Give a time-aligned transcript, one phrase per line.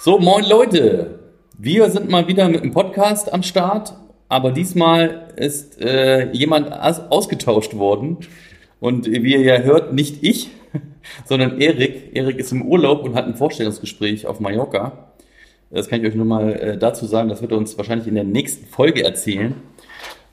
[0.00, 1.18] So, moin Leute.
[1.58, 3.94] Wir sind mal wieder mit einem Podcast am Start,
[4.28, 8.18] aber diesmal ist äh, jemand aus ausgetauscht worden.
[8.78, 10.50] Und wie ihr ja hört, nicht ich,
[11.24, 12.14] sondern Erik.
[12.14, 15.14] Erik ist im Urlaub und hat ein Vorstellungsgespräch auf Mallorca.
[15.72, 17.28] Das kann ich euch nur mal äh, dazu sagen.
[17.28, 19.56] Das wird er uns wahrscheinlich in der nächsten Folge erzählen.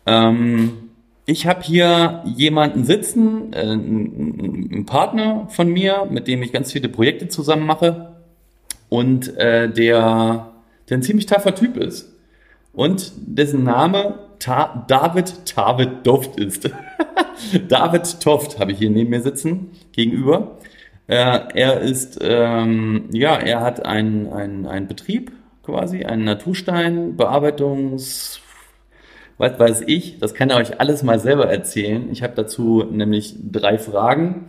[0.06, 0.92] Ähm,
[1.26, 6.88] ich habe hier jemanden sitzen, äh, einen Partner von mir, mit dem ich ganz viele
[6.88, 8.15] Projekte zusammen mache
[8.90, 10.52] und äh, der,
[10.90, 12.12] der ein ziemlich taffer Typ ist
[12.74, 16.70] und dessen Name Ta David Tavid Doft ist.
[17.68, 20.58] David Toft habe ich hier neben mir sitzen, gegenüber.
[21.08, 25.32] Äh, er ist, ähm, ja, er hat einen ein Betrieb
[25.64, 28.42] quasi, einen Natursteinbearbeitungs
[29.38, 32.10] was weiß ich, das kann er euch alles mal selber erzählen.
[32.12, 34.46] Ich habe dazu nämlich drei Fragen.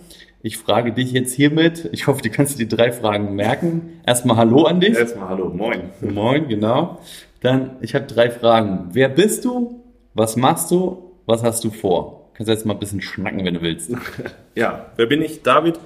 [0.47, 3.99] Ich frage dich jetzt hiermit, ich hoffe, du kannst die drei Fragen merken.
[4.07, 4.95] Erstmal Hallo an dich.
[4.95, 5.91] Erstmal Hallo, moin.
[6.01, 7.01] Moin, genau.
[7.41, 8.91] Dann, ich habe drei Fragen.
[8.93, 9.83] Wer bist du?
[10.15, 11.17] Was machst du?
[11.27, 12.31] Was hast du vor?
[12.35, 13.91] Kannst du jetzt mal ein bisschen schnacken, wenn du willst.
[14.55, 15.43] ja, wer bin ich?
[15.43, 15.81] David.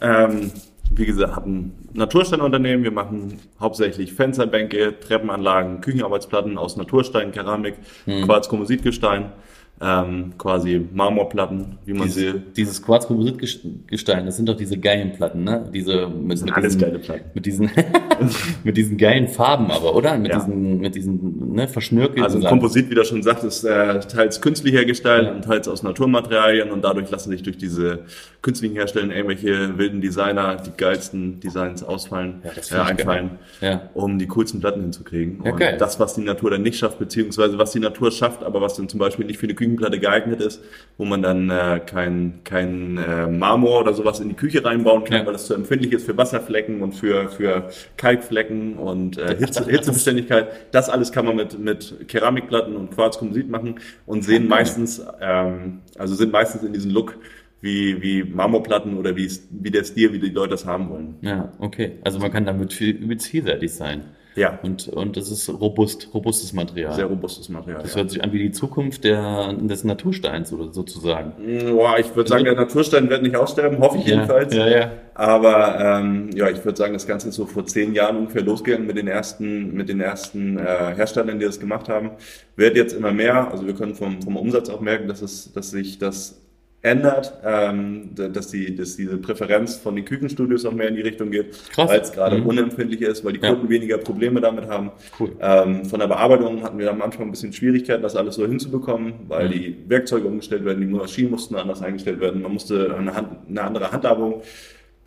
[0.00, 0.52] Ähm,
[0.90, 2.84] wie gesagt, habe ein Natursteinunternehmen.
[2.84, 7.74] Wir machen hauptsächlich Fensterbänke, Treppenanlagen, Küchenarbeitsplatten aus Naturstein, Keramik,
[8.06, 8.24] hm.
[8.24, 9.32] Quarz-Kompositgestein
[9.80, 12.42] ähm, quasi Marmorplatten, wie man dieses, sie.
[12.56, 15.70] Dieses Quarzkompositgestein, das sind doch diese geilen Platten, ne?
[15.72, 17.24] Diese mit, mit alles diesen, geile Platten.
[17.34, 17.70] Mit diesen,
[18.64, 20.18] mit diesen geilen Farben aber, oder?
[20.18, 20.38] Mit Ja.
[20.38, 22.40] diesen, mit diesen ne, verschnörkelten Also.
[22.40, 25.32] Komposit, wie das schon sagt, ist äh, teils künstlich hergestellt Ja.
[25.32, 28.00] und teils aus Naturmaterialien und dadurch lassen sich durch diese
[28.42, 33.82] künstlichen Herstellen irgendwelche wilden Designer die geilsten Designs ausfallen, Ja, äh, einfallen, Ja.
[33.94, 35.40] um die coolsten Platten hinzukriegen.
[35.44, 35.76] Ja, und geil.
[35.78, 38.88] das, was die Natur dann nicht schafft, beziehungsweise was die Natur schafft, aber was dann
[38.88, 40.62] zum Beispiel nicht für eine Küchenplatte geeignet ist,
[40.96, 45.18] wo man dann äh, kein, kein äh, Marmor oder sowas in die Küche reinbauen kann,
[45.20, 45.26] Ja.
[45.26, 50.48] weil das zu empfindlich ist für Wasserflecken und für, für Kalkflecken und äh, Hitze, Hitzebeständigkeit.
[50.72, 53.76] Das alles kann man mit, mit Keramikplatten und Quarzkomposit machen
[54.06, 57.16] und sehen meistens, ähm, also sind meistens in diesem Look
[57.60, 61.14] wie, wie Marmorplatten oder wie, wie der Stil, wie die Leute das haben wollen.
[61.22, 61.98] Ja, okay.
[62.04, 64.04] Also man kann damit viel, übelst vielseitig sein.
[64.38, 66.94] Ja, Und, und das ist robust, robustes Material.
[66.94, 67.82] sehr robustes Material.
[67.82, 68.00] das ja.
[68.00, 71.32] hört sich an wie die Zukunft der, des Natursteins oder sozusagen.
[71.72, 74.54] Boah, ich würde sagen, der Naturstein wird nicht aussterben, hoffe ich jedenfalls.
[74.54, 74.90] Ja, ja.
[75.14, 78.86] Aber ähm, ja, ich würde sagen, das Ganze ist so vor zehn Jahren ungefähr losgegangen
[78.86, 82.12] mit den ersten, mit den ersten äh, Herstellern, die das gemacht haben.
[82.54, 83.50] Wird jetzt immer mehr.
[83.50, 86.40] Also wir können vom, vom Umsatz auch merken, dass es, dass sich das
[86.88, 91.30] ändert, ähm, dass die, dass diese Präferenz von den Küchenstudios auch mehr in die Richtung
[91.30, 92.46] geht, weil es gerade Mhm.
[92.46, 93.50] unempfindlich ist, weil die Ja.
[93.50, 94.90] Kunden weniger Probleme damit haben.
[95.18, 95.32] Cool.
[95.40, 99.12] Ähm, von der Bearbeitung hatten wir am Anfang ein bisschen Schwierigkeiten, das alles so hinzubekommen,
[99.28, 99.52] weil Mhm.
[99.52, 103.62] die Werkzeuge umgestellt werden, die Maschinen mussten anders eingestellt werden, man musste eine, Hand, eine
[103.62, 104.42] andere Handhabung.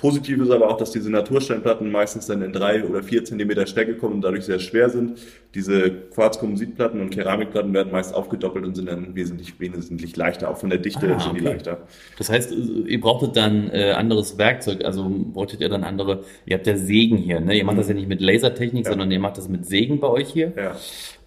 [0.02, 3.96] Positiv ist aber auch, dass diese Natursteinplatten meistens dann in drei oder vier Zentimeter Stärke
[3.96, 5.20] kommen und dadurch sehr schwer sind.
[5.54, 10.50] Diese Quarzkompositplatten und Keramikplatten werden meist aufgedoppelt und sind dann wesentlich, wesentlich leichter.
[10.50, 11.50] Auch von der Dichte Ah, sind die okay.
[11.54, 11.78] leichter.
[12.18, 16.66] Das heißt, ihr brauchtet dann äh, anderes Werkzeug, also brauchtet ihr dann andere, ihr habt
[16.66, 17.56] ja Sägen hier, ne?
[17.56, 18.92] Ihr macht das ja nicht mit Lasertechnik, Ja.
[18.92, 20.52] sondern ihr macht das mit Sägen bei euch hier.
[20.58, 20.76] Ja.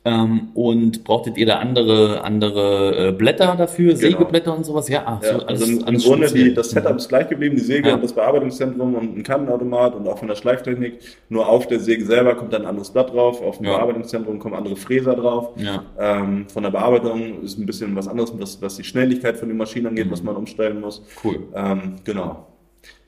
[0.06, 4.86] Ähm, und brauchtet ihr da andere, andere äh, Blätter dafür, Sägeblätter und sowas?
[4.90, 6.48] Ja, ach, Ja, so, also im, im alles Grunde speziell.
[6.50, 7.94] die, das Setup ist gleich geblieben, die Säge Ja.
[7.94, 10.98] und das Bearbeitungszentrum und ein Kannenautomat und auch von der Schleiftechnik.
[11.30, 13.76] Nur auf der Säge selber kommt dann ein anderes Blatt drauf, auf dem Ja.
[13.76, 15.50] Bearbeitungszentrum kommen andere Fräser drauf.
[15.56, 15.82] Ja.
[15.98, 19.56] Ähm, von der Bearbeitung ist ein bisschen was anderes, was, was die Schnelligkeit von den
[19.56, 20.10] Maschinen angeht, Mhm.
[20.10, 21.02] was man umstellen muss.
[21.24, 21.38] Cool.
[21.54, 22.46] Ähm, genau.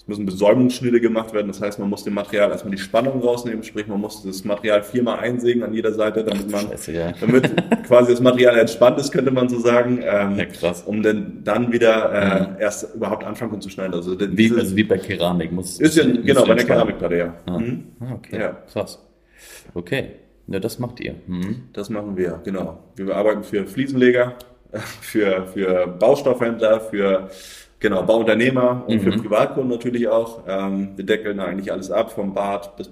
[0.09, 3.89] Müssen Besäumungsschnitte gemacht werden, das heißt, man muss dem Material erstmal die Spannung rausnehmen, sprich,
[3.89, 7.13] man muss das Material viermal einsägen an jeder Seite, damit man, Scheiße, ja.
[7.21, 7.51] damit
[7.87, 9.99] quasi das Material entspannt ist, könnte man so sagen.
[10.03, 10.83] Ähm, Ja, krass.
[10.87, 13.95] um dann, dann wieder äh, erst überhaupt anfangen zu schneiden.
[13.95, 16.65] Also, Wie, dieses, also wie bei Keramik muss ist ja, genau, bei der.
[16.67, 17.35] Keramikplatte, ja.
[17.47, 17.59] Ah.
[17.59, 17.85] Mhm.
[17.99, 18.39] Ah, okay.
[18.41, 18.57] Ja.
[18.73, 19.05] Krass.
[19.75, 20.11] Okay.
[20.47, 21.17] Ja, das macht ihr.
[21.27, 21.65] Mhm.
[21.73, 22.79] Das machen wir, genau.
[22.95, 24.35] Wir arbeiten für Fliesenleger,
[25.01, 27.29] für, für Baustoffhändler, für
[27.81, 29.23] genau, Bauunternehmer und für Mhm.
[29.23, 30.43] Privatkunden natürlich auch.
[30.49, 32.91] Ähm, wir deckeln eigentlich alles ab, vom Bad bis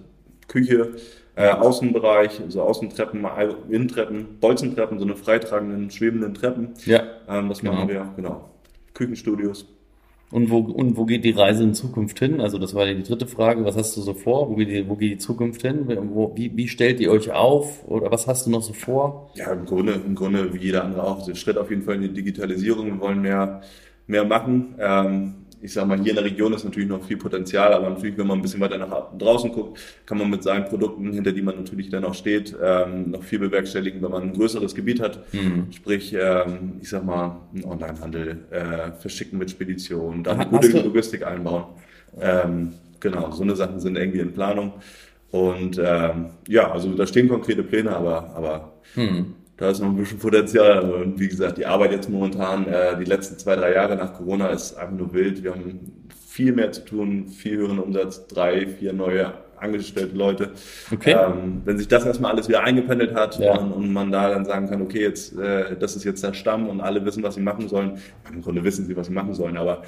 [0.48, 0.92] Küche,
[1.36, 3.26] äh, Außenbereich, also Außentreppen,
[3.70, 6.70] Innentreppen, Bolzentreppen, so eine freitragenden, schwebenden Treppen.
[6.86, 7.02] Ja.
[7.28, 7.72] Ähm, das Genau.
[7.72, 8.50] machen wir, genau.
[8.92, 9.66] Küchenstudios.
[10.30, 12.40] Und wo, und wo geht die Reise in Zukunft hin?
[12.40, 13.64] Also das war die dritte Frage.
[13.64, 14.48] Was hast du so vor?
[14.50, 15.86] Wo geht die, wo geht die Zukunft hin?
[16.12, 17.86] Wo, wie, wie stellt ihr euch auf?
[17.86, 19.30] Oder was hast du noch so vor?
[19.34, 21.24] Ja, im Grunde, im Grunde wie jeder andere auch.
[21.24, 22.86] Der Schritt auf jeden Fall in die Digitalisierung.
[22.86, 23.60] Wir wollen mehr,
[24.06, 24.74] mehr machen.
[24.78, 25.34] Ähm,
[25.64, 28.26] ich sage mal, hier in der Region ist natürlich noch viel Potenzial, aber natürlich, wenn
[28.26, 31.56] man ein bisschen weiter nach draußen guckt, kann man mit seinen Produkten, hinter die man
[31.56, 35.24] natürlich dann auch steht, ähm, noch viel bewerkstelligen, wenn man ein größeres Gebiet hat.
[35.32, 35.72] Mhm.
[35.72, 41.26] Sprich, ähm, ich sag mal, einen Onlinehandel, äh, verschicken mit Speditionen, da eine gute Logistik
[41.26, 41.64] einbauen.
[42.20, 44.74] Ähm, genau, so eine Sachen sind irgendwie in Planung.
[45.30, 49.96] Und ähm, ja, also da stehen konkrete Pläne, aber, aber mhm da ist noch ein
[49.96, 50.90] bisschen Potenzial.
[50.90, 54.48] Und wie gesagt, die Arbeit jetzt momentan, äh, die letzten zwei, drei Jahre nach Corona
[54.48, 55.42] ist einfach nur wild.
[55.42, 60.50] Wir haben viel mehr zu tun, viel höheren Umsatz, drei, vier neue angestellte Leute.
[60.92, 61.12] Okay.
[61.12, 63.56] Ähm, wenn sich das erstmal alles wieder eingependelt hat ja.
[63.56, 66.68] und, und, man da dann sagen kann, okay, jetzt äh, das ist jetzt der Stamm
[66.68, 67.98] und alle wissen, was sie machen sollen.
[68.32, 69.82] Im Grunde wissen sie, was sie machen sollen, aber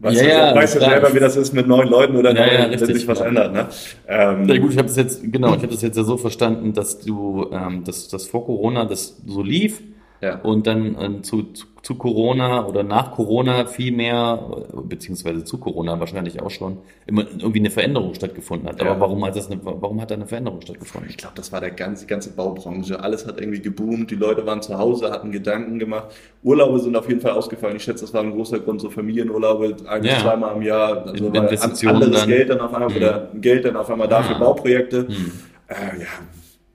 [0.00, 2.54] Weißt ja, du, weißt ja selber, wie das ist mit neun Leuten oder ja, neun,
[2.54, 3.52] ja, richtig, wenn sich was ändert.
[3.52, 3.68] Ne?
[4.08, 6.72] Ähm, ja gut, ich habe das jetzt genau, ich habe das jetzt ja so verstanden,
[6.72, 9.82] dass du, ähm, dass das vor Corona das so lief
[10.20, 10.36] ja.
[10.42, 14.38] Und dann äh, zu, zu, zu, Corona oder nach Corona viel mehr,
[14.84, 18.80] beziehungsweise zu Corona wahrscheinlich auch schon, immer irgendwie eine Veränderung stattgefunden hat.
[18.82, 19.00] Aber ja.
[19.00, 21.08] warum, hat das eine, warum hat da eine Veränderung stattgefunden?
[21.08, 23.00] Ich glaube, das war der ganze, die ganze Baubranche.
[23.00, 26.08] Alles hat irgendwie geboomt, die Leute waren zu Hause, hatten Gedanken gemacht.
[26.42, 27.76] Urlaube sind auf jeden Fall ausgefallen.
[27.76, 30.18] Ich schätze, das war ein großer Grund, so Familienurlaube, ein bis ja.
[30.18, 31.06] zweimal im Jahr.
[31.06, 32.28] Also anderes dann.
[32.28, 32.96] Geld dann auf einmal, mhm.
[32.96, 34.38] oder Geld dann auf einmal dafür ah.
[34.38, 35.04] Bauprojekte.
[35.04, 35.32] Mhm.
[35.68, 36.06] Äh, ja,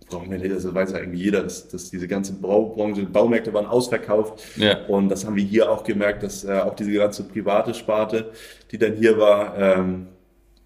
[0.08, 3.66] brauchen wir nicht, also weiß ja irgendwie jeder, dass, dass diese ganze Baubranche, Baumärkte waren
[3.66, 4.42] ausverkauft.
[4.56, 4.86] Ja.
[4.88, 8.32] Und das haben wir hier auch gemerkt, dass äh, auch diese ganze private Sparte,
[8.72, 10.08] die dann hier war, ähm,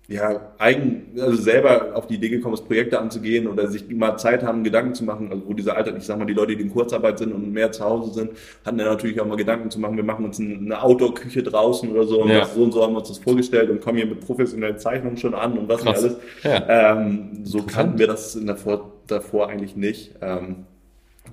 [0.09, 4.41] ja, eigen, also selber auf die Idee gekommen ist, Projekte anzugehen oder sich mal Zeit
[4.41, 6.71] haben, Gedanken zu machen, also wo diese Alter, ich sag mal, die Leute, die in
[6.71, 8.31] Kurzarbeit sind und mehr zu Hause sind,
[8.65, 12.05] hatten dann natürlich auch mal Gedanken zu machen, wir machen uns eine Outdoor-Küche draußen oder
[12.05, 12.43] so und ja.
[12.43, 15.35] so und so haben wir uns das vorgestellt und kommen hier mit professionellen Zeichnungen schon
[15.35, 16.01] an und was Krass.
[16.01, 16.67] nicht alles.
[16.67, 16.93] Ja.
[16.97, 20.15] Ähm, so kannten wir das in der Vor davor eigentlich nicht.
[20.21, 20.65] Ähm,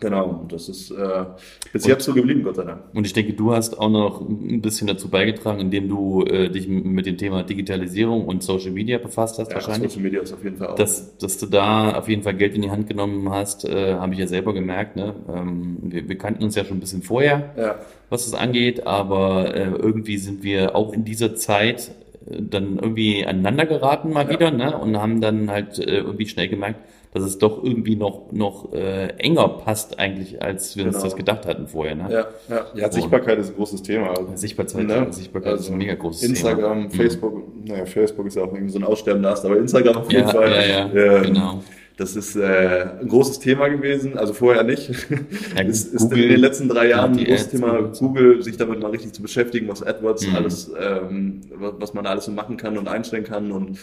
[0.00, 1.24] Genau, und das ist äh,
[1.72, 2.82] bis jetzt so geblieben, Gott sei Dank.
[2.94, 6.68] Und ich denke, du hast auch noch ein bisschen dazu beigetragen, indem du äh, dich
[6.68, 9.92] mit dem Thema Digitalisierung und Social Media befasst hast, ja, wahrscheinlich.
[9.92, 10.74] Social Media ist auf jeden Fall auch.
[10.74, 14.12] Dass, dass du da auf jeden Fall Geld in die Hand genommen hast, äh, habe
[14.12, 14.96] ich ja selber gemerkt.
[14.96, 15.14] Ne?
[15.32, 17.76] Ähm, wir, wir kannten uns ja schon ein bisschen vorher, ja.
[18.10, 21.92] was das angeht, aber äh, irgendwie sind wir auch in dieser Zeit
[22.28, 24.30] äh, dann irgendwie aneinander geraten mal ja.
[24.30, 24.76] wieder ne?
[24.76, 26.80] und haben dann halt äh, irgendwie schnell gemerkt,
[27.16, 30.96] dass es doch irgendwie noch, noch äh, enger passt eigentlich, als wir genau.
[30.96, 31.94] uns das gedacht hatten vorher.
[31.94, 32.08] Ne?
[32.10, 32.66] Ja, ja.
[32.74, 34.10] ja Sichtbarkeit ist ein großes Thema.
[34.10, 35.06] Also, Sichtbarkeit, ne?
[35.10, 36.84] Sichtbarkeit also ist ein mega großes Instagram, Thema.
[36.84, 37.64] Instagram, Facebook, mhm.
[37.64, 40.32] naja, Facebook ist ja auch irgendwie so ein aussterbender Ast, aber Instagram auf jeden ja,
[40.32, 40.50] Fall.
[40.50, 41.62] Ja, ja, ähm, genau.
[41.96, 44.90] Das ist äh, ein großes Thema gewesen, also vorher nicht.
[45.56, 48.90] Ja, ist, ist in den letzten drei Jahren ein großes Thema, Google, sich damit mal
[48.90, 50.36] richtig zu beschäftigen, was AdWords mhm.
[50.36, 53.78] alles, ähm, was man da alles so machen kann und einstellen kann und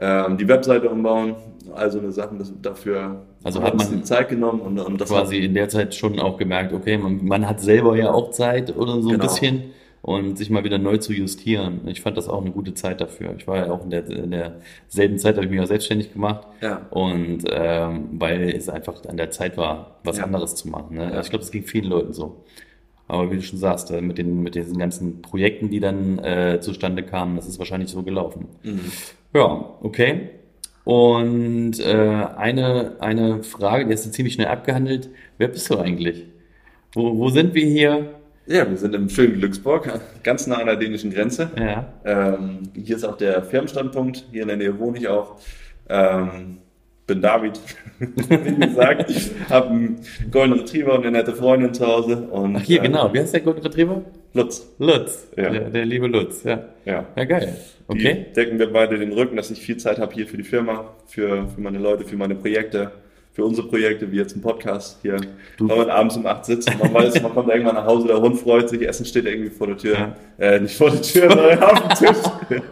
[0.00, 1.34] ähm, die Webseite umbauen,
[1.74, 5.38] also eine Sache, das, dafür also hat man die Zeit genommen und, und das quasi
[5.38, 8.94] in der Zeit schon auch gemerkt, okay, man, man hat selber ja auch Zeit oder
[8.94, 9.12] so genau.
[9.14, 9.62] ein bisschen
[10.02, 11.80] und sich mal wieder neu zu justieren.
[11.86, 13.34] Ich fand das auch eine gute Zeit dafür.
[13.36, 16.46] Ich war ja auch in, der, in derselben Zeit, habe ich mich auch selbstständig gemacht.
[16.60, 16.86] Ja.
[16.90, 20.24] Und ähm, weil es einfach an der Zeit war, was ja.
[20.24, 20.96] anderes zu machen.
[20.96, 21.10] Ne?
[21.12, 21.20] Ja.
[21.20, 22.44] Ich glaube, es ging vielen Leuten so.
[23.08, 26.60] Aber wie du schon sagst, äh, mit, den, mit diesen ganzen Projekten, die dann äh,
[26.60, 28.46] zustande kamen, das ist wahrscheinlich so gelaufen.
[28.62, 28.92] Mhm.
[29.34, 30.30] Ja, okay.
[30.84, 35.10] Und äh, eine, eine Frage, die hast du ziemlich schnell abgehandelt.
[35.36, 36.26] Wer bist du eigentlich?
[36.92, 38.14] Wo, wo sind wir hier?
[38.46, 41.50] Ja, wir sind im schönen Glücksburg, ganz nah an der dänischen Grenze.
[41.58, 41.92] Ja.
[42.06, 44.24] Ähm, hier ist auch der Firmenstandpunkt.
[44.32, 45.36] Hier in der Nähe wohne ich auch.
[45.90, 46.58] Ähm,
[47.08, 47.58] bin David,
[47.98, 49.10] wie gesagt.
[49.10, 50.00] Ich habe einen
[50.30, 52.28] Golden Retriever und eine nette Freundin zu Hause.
[52.28, 53.12] Und, Ach hier, äh, genau.
[53.12, 54.02] Wie heißt der Golden Retriever?
[54.34, 54.68] Lutz.
[54.78, 55.50] Lutz, ja.
[55.50, 56.68] der, der liebe Lutz, ja.
[56.84, 57.56] Ja, ja geil.
[57.88, 58.26] Okay.
[58.28, 60.94] Die decken wir beide den Rücken, dass ich viel Zeit habe hier für die Firma,
[61.06, 62.92] für, für meine Leute, für meine Projekte
[63.38, 65.16] für unsere Projekte, wie jetzt ein Podcast hier,
[65.56, 65.68] du.
[65.68, 68.20] wenn man abends um acht sitzt und man weiß, man kommt irgendwann nach Hause, der
[68.20, 69.94] Hund freut sich, Essen steht irgendwie vor der Tür.
[69.94, 70.16] Ja.
[70.44, 72.62] Äh, nicht vor der Tür, sondern auf dem Tisch.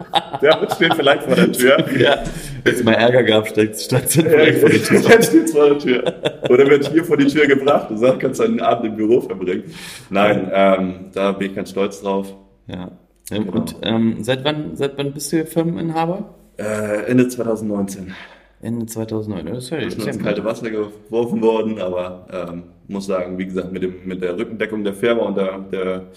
[0.41, 1.97] Der Hund steht vielleicht vor der Tür.
[1.97, 2.21] Ja.
[2.65, 5.01] Wenn mal Ärger gab, steht statt vielleicht vor der Tür.
[5.03, 6.13] Dann steht vor der Tür.
[6.49, 9.21] Oder wird hier vor die Tür gebracht und sagt, kannst du einen Abend im Büro
[9.21, 9.63] verbringen.
[10.09, 12.35] Nein, ähm, da bin ich ganz stolz drauf.
[12.67, 12.91] Ja.
[13.29, 13.53] Genau.
[13.53, 16.35] Und ähm, seit wann, seit wann bist du Firmeninhaber?
[16.57, 18.13] Äh, Ende 2019.
[18.61, 19.45] Ende 2009.
[19.45, 23.71] Das ist ja, ist ins kalte Wasser geworfen worden, aber ähm, muss sagen, wie gesagt,
[23.71, 26.07] mit, dem, mit der Rückendeckung der Firma und der, der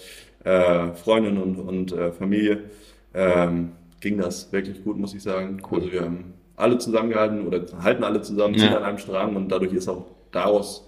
[0.43, 2.63] äh, Freundin und, und äh, Familie
[3.13, 5.61] ähm, ging das wirklich gut, muss ich sagen.
[5.69, 5.79] Cool.
[5.79, 8.77] Also wir haben alle zusammengehalten oder halten alle zusammen, ziehen ja.
[8.77, 10.87] an einem Strang und dadurch ist auch daraus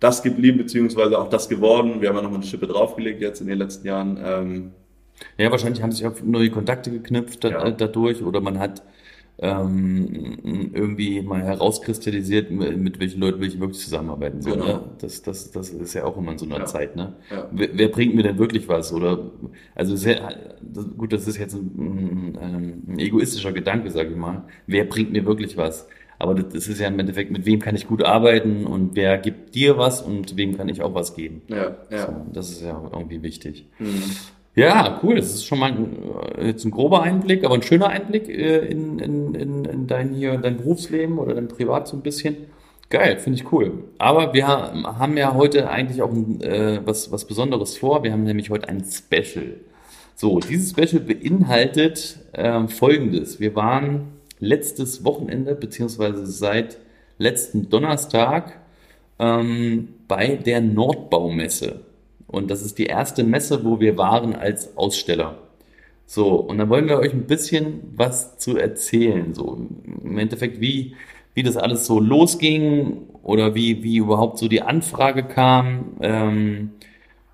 [0.00, 2.00] das geblieben, beziehungsweise auch das geworden.
[2.00, 4.18] Wir haben ja noch mal eine Schippe draufgelegt jetzt in den letzten Jahren.
[4.22, 4.72] Ähm,
[5.38, 7.70] Ja, wahrscheinlich haben sich auch neue Kontakte geknüpft da, Ja.
[7.70, 8.82] dadurch oder man hat
[9.38, 14.40] ähm, irgendwie mal herauskristallisiert, mit welchen Leuten will ich wirklich zusammenarbeiten.
[14.40, 14.64] So, Genau.
[14.66, 14.80] ne?
[15.00, 16.64] das, das, das ist ja auch immer in so einer Ja.
[16.66, 16.94] Zeit.
[16.96, 17.14] Ne?
[17.30, 17.48] Ja.
[17.50, 18.92] Wer, wer bringt mir denn wirklich was?
[18.92, 19.30] Oder
[19.74, 24.44] also sehr, das, gut, das ist jetzt ein, ein, ein egoistischer Gedanke, sage ich mal.
[24.66, 25.88] Wer bringt mir wirklich was?
[26.20, 29.18] Aber das, das ist ja im Endeffekt, mit wem kann ich gut arbeiten und wer
[29.18, 31.42] gibt dir was und wem kann ich auch was geben.
[31.48, 32.06] Ja, ja.
[32.06, 33.66] So, das ist ja irgendwie wichtig.
[33.80, 34.02] Mhm.
[34.54, 35.16] Ja, cool.
[35.16, 35.96] Das ist schon mal ein,
[36.38, 40.10] äh, jetzt ein grober Einblick, aber ein schöner Einblick äh, in, in, in, in dein
[40.14, 42.36] hier, dein Berufsleben oder dein Privat so ein bisschen.
[42.90, 43.84] Geil, finde ich cool.
[43.98, 48.04] Aber wir ha- haben ja heute eigentlich auch ein, äh, was, was Besonderes vor.
[48.04, 49.54] Wir haben nämlich heute ein Special.
[50.14, 53.40] So, dieses Special beinhaltet ähm, Folgendes.
[53.40, 56.78] Wir waren letztes Wochenende, beziehungsweise seit
[57.18, 58.60] letzten Donnerstag
[59.18, 61.80] ähm, bei der Nordbaumesse.
[62.34, 65.38] Und das ist die erste Messe, wo wir waren als Aussteller.
[66.06, 69.32] So, und dann wollen wir euch ein bisschen was zu erzählen.
[69.34, 69.66] So,
[70.02, 70.94] im Endeffekt, wie,
[71.34, 75.96] wie das alles so losging oder wie, wie überhaupt so die Anfrage kam.
[76.00, 76.70] Ähm,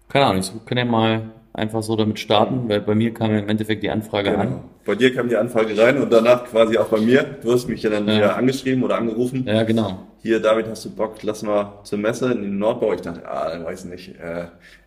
[0.08, 3.38] keine Ahnung, ich kann ja mal einfach so damit starten, weil bei mir kam ja
[3.38, 4.60] im Endeffekt die Anfrage an.
[4.86, 7.24] Bei dir kam die Anfrage rein und danach quasi auch bei mir.
[7.42, 8.16] Du hast mich ja dann Ja.
[8.16, 9.44] wieder angeschrieben oder angerufen.
[9.46, 10.06] Ja, genau.
[10.22, 12.92] Hier, David, hast du Bock, lass mal zur Messe in den Nordbau.
[12.92, 14.44] Ich dachte, ah, weiß nicht, äh,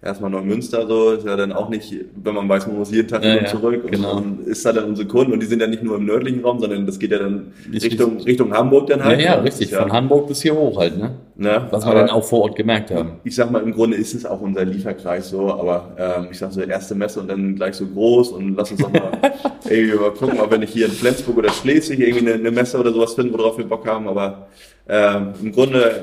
[0.08, 1.92] erstmal Neumünster so, ist ja dann auch nicht,
[2.24, 3.90] wenn man weiß, man muss jeden Tag Ja, ja, zurück.
[3.90, 4.18] genau.
[4.18, 6.60] Und, ist da dann unsere Kunden und die sind ja nicht nur im nördlichen Raum,
[6.60, 9.22] sondern das geht ja dann Richtung, Richtung Hamburg dann Ja, halt.
[9.22, 9.72] ja, Das richtig.
[9.72, 11.16] Ja, Von Hamburg bis hier hoch halt, ne?
[11.36, 11.68] ne?
[11.72, 13.14] Was wir dann auch vor Ort gemerkt haben.
[13.24, 16.52] Ich sag mal, im Grunde ist es auch unser Lieferkreis so, aber ähm, ich sag
[16.52, 19.10] so, erste Messe und dann gleich so groß und lass uns doch mal
[19.94, 22.80] irgendwie mal gucken, ob wir nicht hier in Flensburg oder Schleswig irgendwie eine, eine Messe
[22.80, 24.48] oder sowas finden, worauf wir Bock haben, aber
[24.88, 26.02] ähm, im Grunde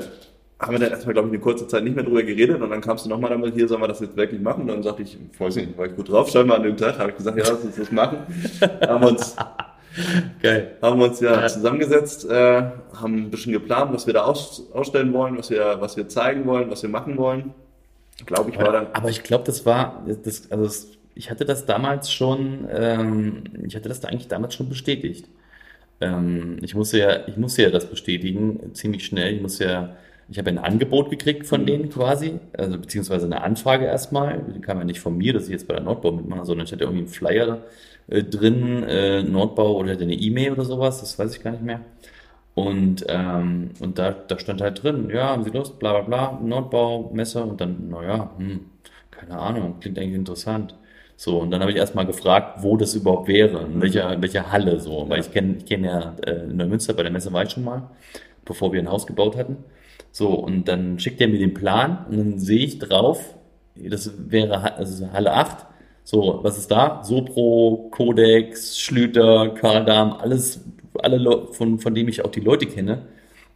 [0.59, 2.81] haben wir dann erstmal, glaube ich, eine kurze Zeit nicht mehr drüber geredet und dann
[2.81, 5.17] kamst du nochmal damit, hier sollen wir das jetzt wirklich machen und dann sagte ich,
[5.31, 7.43] ich weiß nicht, war ich gut drauf, scheinbar an dem Tag, habe ich gesagt, ja,
[7.47, 8.17] lass uns das machen.
[8.87, 9.35] haben uns
[10.41, 10.77] Geil.
[10.81, 11.47] haben wir uns ja, Ja.
[11.47, 12.61] zusammengesetzt, äh,
[12.95, 16.45] haben ein bisschen geplant, was wir da aus, ausstellen wollen, was wir, was wir zeigen
[16.45, 17.53] wollen, was wir machen wollen.
[18.25, 18.87] Glaube ich, war dann.
[18.93, 23.75] Aber ich glaube, das war, das, also das, ich hatte das damals schon, ähm, ich
[23.75, 25.27] hatte das da eigentlich damals schon bestätigt.
[26.01, 29.35] Ähm, ich musste ja, ich musste ja das bestätigen, ziemlich schnell.
[29.35, 29.95] Ich musste ja,
[30.29, 34.43] ich habe ein Angebot gekriegt von denen quasi, also beziehungsweise eine Anfrage erstmal.
[34.55, 36.71] Die kam ja nicht von mir, dass ich jetzt bei der Nordbau mitmache, sondern ich
[36.71, 37.63] hatte irgendwie einen Flyer
[38.07, 41.81] äh, drin, äh, Nordbau oder eine E-Mail oder sowas, das weiß ich gar nicht mehr.
[42.53, 46.39] Und, ähm, und da, da stand halt drin, ja, haben Sie Lust, bla bla bla,
[46.43, 48.65] Nordbau, Messe und dann, naja, hm,
[49.09, 50.75] keine Ahnung, klingt eigentlich interessant.
[51.23, 54.51] So, und dann habe ich erstmal gefragt, wo das überhaupt wäre, in welcher, in welcher
[54.51, 57.43] Halle so, weil ich kenne ich kenn ja äh, in Neumünster, bei der Messe war
[57.43, 57.91] ich schon mal,
[58.43, 59.57] bevor wir ein Haus gebaut hatten.
[60.11, 63.35] So, und dann schickt er mir den Plan und dann sehe ich drauf,
[63.75, 65.67] das wäre also Halle 8.
[66.03, 67.03] So, was ist da?
[67.03, 70.65] Sopro, Codex, Schlüter, Kardam, alles,
[71.03, 73.03] alle Leu- von, von dem ich auch die Leute kenne.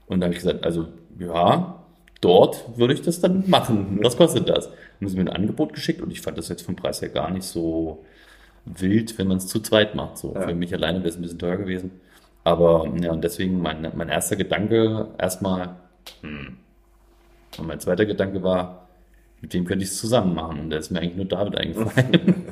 [0.07, 0.85] Und da habe ich gesagt, also
[1.19, 1.84] ja,
[2.25, 3.99] dort würde ich das dann machen.
[4.01, 4.69] Was kostet das?
[4.99, 7.29] Und sie mir ein Angebot geschickt und ich fand das jetzt vom Preis her gar
[7.31, 8.03] nicht so
[8.65, 10.17] wild, wenn man es zu zweit macht.
[10.17, 10.47] So, Ja.
[10.47, 11.91] für mich alleine wäre es ein bisschen teuer gewesen.
[12.43, 15.75] Aber ja, und deswegen mein, mein erster Gedanke erstmal,
[16.21, 16.57] hm.
[17.57, 18.87] Und mein zweiter Gedanke war,
[19.41, 20.59] mit wem könnte ich es zusammen machen?
[20.59, 22.43] Und da ist mir eigentlich nur David eingefallen.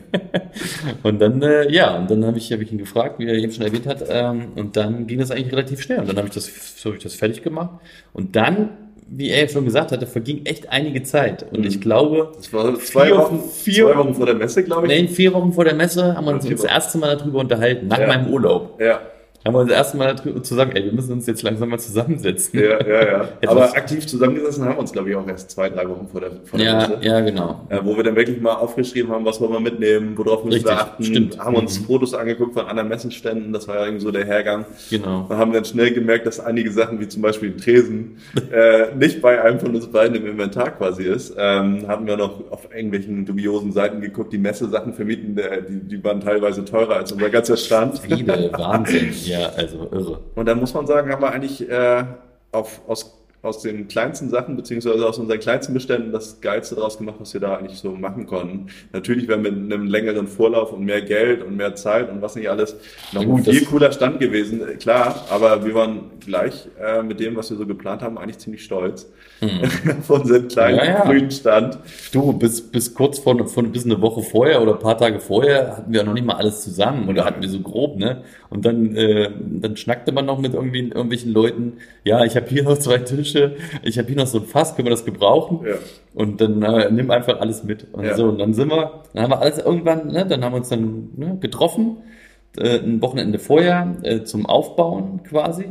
[1.03, 3.51] und dann, äh, ja, und dann habe ich, hab ich ihn gefragt, wie er eben
[3.51, 5.99] schon erwähnt hat, ähm, und dann ging das eigentlich relativ schnell.
[5.99, 6.47] Und dann habe ich das,
[6.85, 7.81] hab ich das fertig gemacht.
[8.13, 8.69] Und dann,
[9.15, 11.45] wie er schon gesagt hatte, verging echt einige Zeit.
[11.51, 14.87] Und ich glaube, Das war zwei Vier- Wochen, vier- zwei Wochen vor der Messe, glaube
[14.87, 15.01] ich.
[15.01, 17.99] nee, vier Wochen vor der Messe haben wir uns das erste Mal darüber unterhalten, nach
[17.99, 18.07] Ja.
[18.07, 18.79] meinem Urlaub.
[18.81, 19.01] Ja,
[19.45, 21.77] Haben wir uns das erste Mal darüber zusammen, ey, wir müssen uns jetzt langsam mal
[21.79, 22.59] zusammensetzen.
[22.59, 23.29] ja, ja, ja.
[23.47, 26.31] Aber aktiv zusammengesessen haben wir uns, glaube ich, auch erst zwei, drei Wochen vor der,
[26.45, 27.61] vor der Ja, ja, genau.
[27.69, 30.71] Äh, wo wir dann wirklich mal aufgeschrieben haben, was wollen wir mitnehmen, worauf müssen Richtig,
[30.71, 31.39] wir achten, stimmt.
[31.39, 31.85] haben uns Mhm.
[31.85, 34.65] Fotos angeguckt von anderen Messenständen, das war ja irgendwie so der Hergang.
[34.89, 35.25] Genau.
[35.27, 38.17] Wir haben dann schnell gemerkt, dass einige Sachen, wie zum Beispiel den Tresen,
[38.51, 41.35] äh, nicht bei einem von uns beiden im Inventar quasi ist.
[41.37, 46.21] Ähm, hatten wir noch auf irgendwelchen dubiosen Seiten geguckt, die Messesachen vermieten, die, die waren
[46.21, 47.99] teilweise teurer als unser ganzer Stand.
[47.99, 49.11] Viele, Wahnsinn.
[49.32, 50.19] Ja, also irre.
[50.35, 52.03] Und da muss man sagen, haben wir eigentlich äh,
[52.51, 57.17] auf, aus, aus den kleinsten Sachen, beziehungsweise aus unseren kleinsten Beständen das Geilste draus gemacht,
[57.19, 58.67] was wir da eigentlich so machen konnten.
[58.91, 62.49] Natürlich wäre mit einem längeren Vorlauf und mehr Geld und mehr Zeit und was nicht
[62.49, 62.75] alles
[63.11, 67.49] noch ein viel cooler Stand gewesen, klar, aber wir waren gleich äh, mit dem, was
[67.51, 69.11] wir so geplant haben, eigentlich ziemlich stolz
[69.99, 70.85] auf unseren kleinen Hm.
[70.85, 71.03] Ja, ja.
[71.03, 71.77] grünen Stand.
[72.11, 75.77] Du, bis, bis kurz vor, vor, bis eine Woche vorher oder ein paar Tage vorher
[75.77, 78.23] hatten wir noch nicht mal alles zusammen oder hatten wir so grob, ne?
[78.49, 81.73] Und dann, äh, dann schnackte man noch mit irgendwie, irgendwelchen Leuten,
[82.03, 83.55] ja, ich habe hier noch zwei Tische Tische.
[83.81, 85.65] Ich habe hier noch so ein Fass, können wir das gebrauchen?
[85.65, 85.75] Ja.
[86.13, 87.87] Und dann äh, nimm einfach alles mit.
[87.93, 88.15] Und Ja.
[88.15, 90.69] so, und dann sind wir, dann haben wir alles irgendwann, ne, dann haben wir uns
[90.69, 91.97] dann ne, getroffen,
[92.57, 95.65] äh, ein Wochenende vorher äh, zum Aufbauen quasi.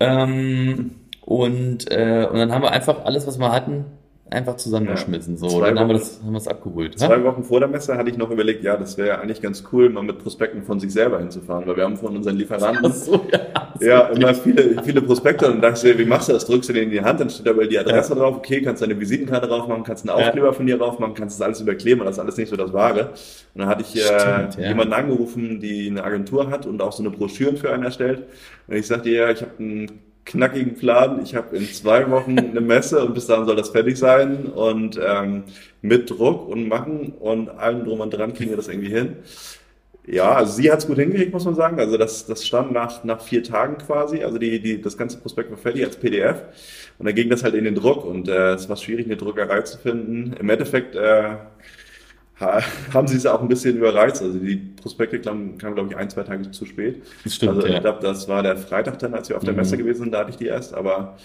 [0.00, 0.92] Ähm,
[1.24, 3.84] und, äh, und dann haben wir einfach alles, was wir hatten,
[4.32, 5.36] einfach zusammengeschmissen.
[5.36, 6.98] So, Zwei dann haben wir das, haben wir es abgeholt.
[6.98, 9.88] Zwei Wochen vor der Messe hatte ich noch überlegt, ja, das wäre eigentlich ganz cool,
[9.88, 13.40] mal mit Prospekten von sich selber hinzufahren, weil wir haben von unseren Lieferanten so, ja.
[13.80, 16.46] ja immer viele, viele Prospekte und dachte ich, wie machst du das?
[16.46, 18.82] Drückst du den in die Hand, dann steht da über die Adresse drauf, okay, kannst
[18.82, 20.26] deine Visitenkarte drauf machen, kannst einen Ja.
[20.26, 22.72] Aufkleber von dir drauf machen, kannst das alles überkleben das ist alles nicht so das
[22.72, 23.10] Wahre.
[23.54, 24.68] Und dann hatte ich äh, Stimmt, ja.
[24.68, 28.24] jemanden angerufen, die eine Agentur hat und auch so eine Broschüren für einen erstellt.
[28.66, 29.86] Und ich sagte, ja, ich habe einen
[30.24, 31.20] knackigen Plan.
[31.22, 34.98] Ich habe in zwei Wochen eine Messe und bis dahin soll das fertig sein und
[35.04, 35.44] ähm,
[35.80, 39.16] mit Druck und Machen und allem drum und dran kriegen wir das irgendwie hin.
[40.06, 41.78] Ja, also sie hat es gut hingekriegt, muss man sagen.
[41.78, 44.24] Also das, das stand nach, nach vier Tagen quasi.
[44.24, 46.42] Also die, die, das ganze Prospekt war fertig als PDF.
[46.98, 49.62] Und dann ging das halt in den Druck und äh, es war schwierig, eine Druckerei
[49.62, 50.34] zu finden.
[50.38, 51.36] Im Endeffekt äh,
[52.40, 54.22] haben sie es auch ein bisschen überreizt.
[54.22, 57.02] Also die Prospekte kamen, kamen glaube ich, ein, zwei Tage zu spät.
[57.24, 57.74] Das stimmt, also ja.
[57.74, 59.56] ich glaube, das war der Freitag dann, als wir auf der Mhm.
[59.56, 60.74] Messe gewesen sind, da hatte ich die erst.
[60.74, 61.16] Aber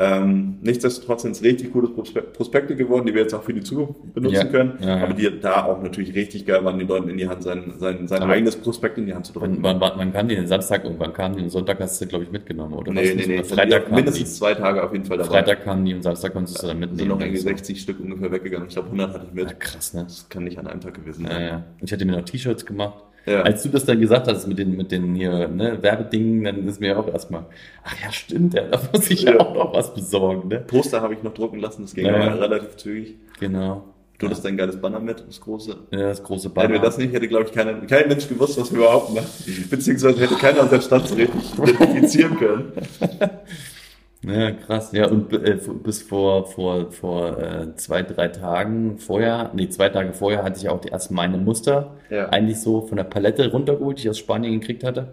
[0.00, 3.62] ähm, nichtsdestotrotz sind es richtig coole Prospe- Prospekte geworden, die wir jetzt auch für die
[3.62, 4.74] Zukunft benutzen Ja, können.
[4.80, 5.02] ja, ja.
[5.02, 8.06] Aber die da auch natürlich richtig geil waren, den Leuten in die Hand sein, sein,
[8.06, 9.58] sein Aber- eigenes Prospekt in die Hand zu drücken.
[9.60, 11.40] Wann, wann, wann kam die den Samstag und wann kam die?
[11.40, 12.92] Den Sonntag hast du, glaube ich, mitgenommen, oder?
[12.92, 13.26] Nee, was?
[13.26, 13.42] nee, nee.
[13.42, 14.38] Freitag mindestens die.
[14.38, 15.30] zwei Tage auf jeden Fall dabei.
[15.30, 17.08] Freitag kamen die und Samstag konntest du dann sind mitnehmen.
[17.08, 17.48] noch irgendwie So.
[17.48, 18.68] 60 Stück ungefähr weggegangen.
[18.68, 19.48] Ich glaube, 100 hatte ich mit.
[19.48, 20.04] Ja, krass, ne?
[20.04, 21.42] Das kann nicht an einem Tag gewesen Ja, sein.
[21.42, 21.64] ja.
[21.82, 23.02] Ich hatte mir noch T-Shirts gemacht.
[23.28, 23.42] Ja.
[23.42, 26.80] Als du das dann gesagt hast mit den, mit den hier, ne, Werbedingen, dann ist
[26.80, 27.44] mir auch erstmal,
[27.84, 30.60] ach ja, stimmt, ja, da muss ich ja auch noch was besorgen, ne?
[30.60, 32.34] Poster habe ich noch drucken lassen, das ging Ja, aber ja.
[32.34, 33.16] relativ zügig.
[33.40, 33.84] Genau.
[34.18, 35.76] Du hattest dein geiles Banner mit, das große.
[35.92, 36.78] Ja, das große Hätten wir Banner.
[36.80, 39.28] das nicht, hätte, glaube ich, keiner, kein Mensch gewusst, was wir überhaupt machen.
[39.70, 42.72] Beziehungsweise hätte keiner unseren Stand so richtig identifizieren können.
[44.24, 44.90] Ja, krass.
[44.92, 50.12] Ja, und äh, bis vor, vor, vor äh, zwei, drei Tagen vorher, nee, zwei Tage
[50.12, 52.28] vorher hatte ich auch die ersten meine Muster Ja.
[52.30, 55.12] eigentlich so von der Palette runtergeholt, die ich aus Spanien gekriegt hatte.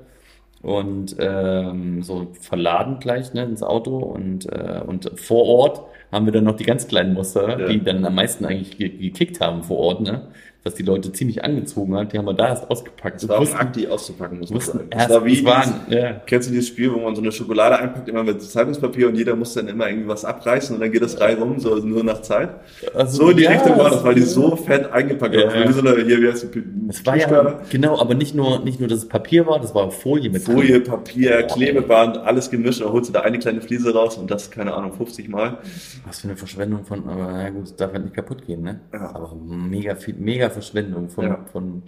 [0.64, 3.98] Und ähm, so verladen gleich ne, ins Auto.
[4.00, 5.82] Und, äh, und vor Ort
[6.12, 7.68] haben wir dann noch die ganz kleinen Muster, Ja.
[7.68, 10.30] die dann am meisten eigentlich ge gekickt haben vor Ort, ne?
[10.68, 12.12] Was die Leute ziemlich angezogen hat.
[12.12, 13.22] Die haben wir da erst ausgepackt.
[13.22, 15.74] Das war Wussten- Akt, die auszupacken, muss man wussten erst, Das war wie, es waren,
[15.90, 16.14] ja.
[16.26, 19.36] Kennst du dieses Spiel, wo man so eine Schokolade einpackt, immer mit Zeitungspapier und jeder
[19.36, 22.24] muss dann immer irgendwie was abreißen und dann geht das rein rum, so nur nach
[22.24, 22.50] Zeit?
[22.96, 25.46] Also, So in die ja, Richtung war das, weil die das- so fett eingepackt Ja,
[25.54, 25.70] waren.
[25.70, 26.64] Wie so eine, hier, wie heißt die?
[26.90, 29.92] Es war ja, genau, aber nicht nur, nicht nur, dass es Papier war, das war
[29.92, 30.56] Folie mit drin.
[30.56, 32.82] Folie, Papier, Boah, Klebeband, alles gemischt.
[32.82, 35.60] Dann holst du da eine kleine Fliese raus und das, keine Ahnung, 50 Mal.
[36.08, 38.80] Was für eine Verschwendung von, aber na gut, es darf halt nicht kaputt gehen, ne?
[38.92, 39.12] Ja.
[39.14, 41.46] Aber mega viel, mega Verschwendung von, Ja.
[41.52, 41.84] von,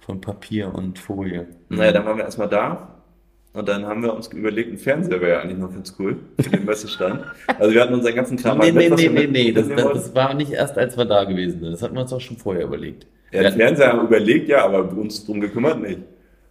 [0.00, 1.46] von Papier und Folie.
[1.68, 2.96] Naja, dann waren wir erstmal da.
[3.52, 6.50] Und dann haben wir uns überlegt, ein Fernseher wäre ja eigentlich noch ganz cool für
[6.50, 7.22] den Messestand.
[7.58, 9.82] Also wir hatten unseren ganzen Kram Nee, halt nee, nee, wir nee, nee, das, das,
[9.92, 11.72] das war nicht erst, als wir da gewesen sind.
[11.72, 13.06] Das hatten wir uns auch schon vorher überlegt.
[13.32, 15.98] Ja, den Fernseher haben wir überlegt, ja, aber uns drum gekümmert nicht.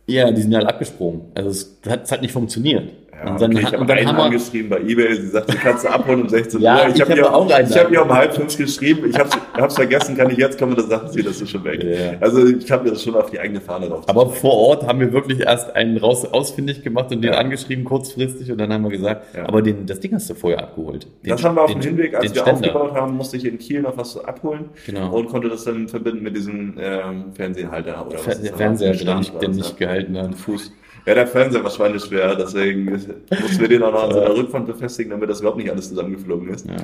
[0.07, 1.21] Ja, die sind halt abgesprungen.
[1.35, 2.91] Also es hat, es hat nicht funktioniert.
[3.23, 5.89] Ja, und dann, okay, ich habe einen angeschrieben bei Ebay, sie sagt, sie kannst du
[5.89, 6.93] abholen um 16 Ja, Uhr.
[6.95, 9.29] ich hab habe ihr- auch einen Ich habe ihr um halb fünf geschrieben, ich habe
[9.67, 11.84] es vergessen, kann ich jetzt kommen, dann sagt sie, das ist schon weg.
[11.84, 12.13] Ja.
[12.21, 14.03] Also ich habe mir das schon auf die eigene Fahne drauf.
[14.08, 17.39] aber vor Ort haben wir wirklich erst einen raus ausfindig gemacht und den Ja.
[17.39, 19.47] angeschrieben kurzfristig und dann haben wir gesagt, Ja.
[19.47, 21.08] aber den, das Ding hast du vorher abgeholt.
[21.25, 22.67] Den, das haben wir auf den- dem Hinweg, als den wir Ständer.
[22.75, 25.13] aufgebaut haben, musste ich in Kiel noch was abholen Genau.
[25.15, 29.86] und konnte das dann verbinden mit diesem ähm, Fernsehhalter oder Fer- was das, nicht ja.
[29.88, 30.25] gehalten hat.
[30.27, 30.71] Ein Fuß.
[31.05, 35.12] Ja, der Fernseher war schweineschwer, deswegen mussten wir den auch noch an seiner Rückwand befestigen,
[35.12, 36.67] damit das überhaupt nicht alles zusammengeflogen ist.
[36.67, 36.75] Ja.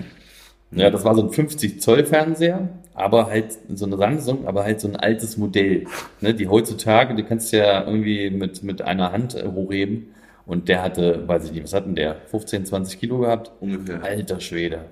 [0.71, 4.82] Ja, das war so ein 50 Zoll Fernseher, aber halt so eine Samsung, aber halt
[4.82, 5.86] so ein altes Modell.
[6.21, 10.08] Ne, die heutzutage, du kannst ja irgendwie mit, mit einer Hand äh, hochheben
[10.45, 12.15] und der hatte, weiß ich nicht, was hat denn der?
[12.28, 13.51] 15, 20 Kilo gehabt?
[13.62, 14.04] Ungefähr.
[14.04, 14.86] Alter Schwede.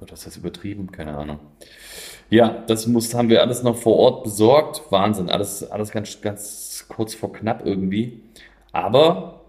[0.00, 0.90] Oder ist das übertrieben?
[0.92, 1.38] Keine Ahnung.
[2.30, 4.82] Ja, das muss, haben wir alles noch vor Ort besorgt.
[4.90, 5.30] Wahnsinn.
[5.30, 8.22] Alles, alles ganz, ganz kurz vor knapp irgendwie.
[8.76, 9.40] Aber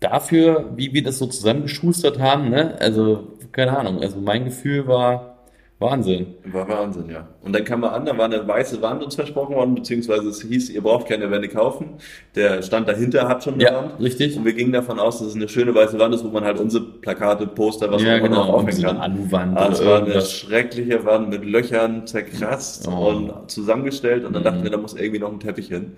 [0.00, 5.34] dafür, wie wir das so zusammengeschustert haben, ne, also, keine Ahnung, also mein Gefühl war
[5.80, 6.34] Wahnsinn.
[6.44, 7.28] War Wahnsinn, ja.
[7.42, 10.42] Und dann kam man an, da war eine weiße Wand uns versprochen worden, beziehungsweise es
[10.42, 11.94] hieß, ihr braucht keine Wände kaufen.
[12.34, 14.00] Der Stand dahinter hat schon eine Ja, Wand.
[14.00, 14.36] richtig.
[14.36, 16.58] Und wir gingen davon aus, dass es eine schöne weiße Wand ist, wo man halt
[16.58, 19.12] unsere Plakate, Poster, was ja, auch immer noch genau, aufhängen so eine kann.
[19.12, 23.08] Aluwand Aber es oder war eine schreckliche Wand mit Löchern zerkratzt Oh.
[23.10, 25.92] und zusammengestellt und dann dachten wir, da muss irgendwie noch ein Teppich hin.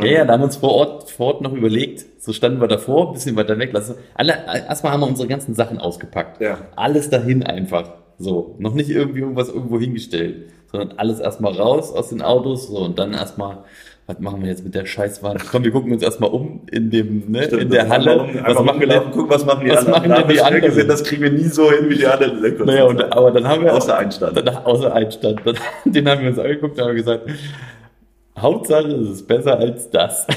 [0.00, 2.04] Ja, ja, da haben wir uns vor Ort, vor Ort noch überlegt.
[2.22, 3.70] So standen wir davor, ein bisschen weiter weg.
[3.72, 4.34] Lass, alle,
[4.68, 6.40] erstmal haben wir unsere ganzen Sachen ausgepackt.
[6.40, 6.58] Ja.
[6.76, 7.90] Alles dahin einfach.
[8.18, 8.56] So.
[8.58, 12.68] Noch nicht irgendwie irgendwas irgendwo hingestellt, sondern alles erstmal raus aus den Autos.
[12.68, 12.78] So.
[12.78, 13.64] Und dann erstmal
[14.06, 15.42] was machen wir jetzt mit der Scheißwand?
[15.50, 18.20] Komm, wir gucken uns erstmal um in dem, ne, Stimmt, in der Halle.
[18.20, 19.92] einfach um- einfach umgelaufen, gucken, was machen die was anderen.
[19.94, 20.64] machen Da denn wir die anderen?
[20.66, 22.38] gesehen, das kriegen wir nie so hin wie die anderen.
[22.40, 24.36] kurzen Naja, und, aber dann haben wir Außer Einstand.
[24.36, 25.40] Dann, außer Einstand.
[25.46, 27.22] Dann, den haben wir uns angeguckt und haben gesagt,
[28.36, 30.26] Hauptsache es ist besser als das.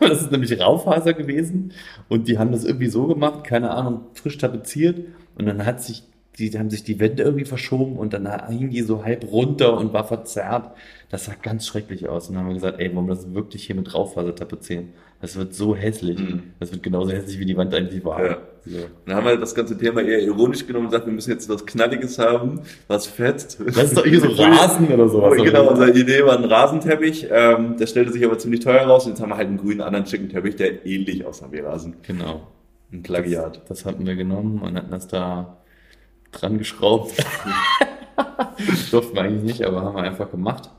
[0.00, 1.72] Das ist nämlich Raufaser gewesen
[2.08, 5.00] und die haben das irgendwie so gemacht, keine Ahnung, frisch tapeziert
[5.36, 6.04] und dann hat sich,
[6.38, 9.92] die haben sich die Wände irgendwie verschoben und dann hing die so halb runter und
[9.92, 10.70] war verzerrt.
[11.10, 13.66] Das sah ganz schrecklich aus und dann haben wir gesagt, ey, wollen wir das wirklich
[13.66, 14.90] hier mit Raufaser tapezieren?
[15.20, 16.18] Das wird so hässlich.
[16.18, 16.52] Mhm.
[16.60, 18.24] Das wird genauso hässlich, wie die Wand eigentlich war.
[18.24, 18.38] Ja.
[18.64, 18.78] So.
[19.06, 21.66] Dann haben wir das ganze Thema eher ironisch genommen und gesagt, wir müssen jetzt was
[21.66, 23.58] Knalliges haben, was fetzt.
[23.66, 25.36] Das ist doch hier so Rasen oder sowas.
[25.36, 27.26] Genau, unsere Idee war ein Rasenteppich.
[27.30, 29.06] Ähm, der stellte sich aber ziemlich teuer raus.
[29.06, 31.96] Und jetzt haben wir halt einen grünen anderen schicken Teppich, der ähnlich aussah wie Rasen.
[32.06, 32.46] Genau.
[32.92, 33.62] Ein Plagiat.
[33.68, 35.58] Das hatten wir genommen und hatten das da
[36.30, 37.12] dran geschraubt.
[38.90, 40.70] Durften wir eigentlich nicht, aber haben wir einfach gemacht.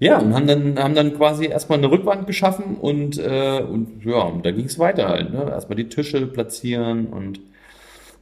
[0.00, 4.22] Ja, und haben dann, haben dann quasi erstmal eine Rückwand geschaffen und, äh, und ja,
[4.22, 5.30] und da ging es weiter halt.
[5.30, 5.42] Ne?
[5.42, 7.38] Erstmal die Tische platzieren und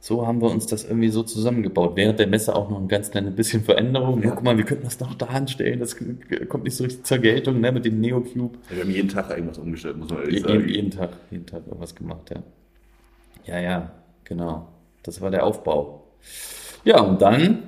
[0.01, 1.93] so haben wir uns das irgendwie so zusammengebaut.
[1.95, 4.21] Während der Messe auch noch ein ganz kleines bisschen Veränderung.
[4.21, 4.31] Ja.
[4.31, 5.95] Guck mal, wir könnten das noch da anstellen, das
[6.49, 8.57] kommt nicht so richtig zur Geltung, ne, mit dem Neocube.
[8.69, 10.59] Wir haben jeden Tag irgendwas umgestellt, muss man ehrlich sagen.
[10.59, 12.43] Jeden, jeden Tag, jeden Tag irgendwas gemacht, ja.
[13.45, 13.91] Ja, ja,
[14.25, 14.67] genau.
[15.03, 16.03] Das war der Aufbau.
[16.83, 17.63] Ja, und dann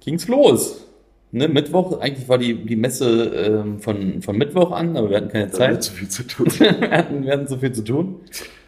[0.00, 0.87] ging's los.
[1.30, 5.28] Ne, Mittwoch, eigentlich war die, die Messe ähm, von, von Mittwoch an, aber wir hatten
[5.28, 5.82] keine Da wird Zeit.
[5.82, 6.46] zu viel zu tun.
[6.58, 8.20] wir, hatten, wir hatten so viel zu tun.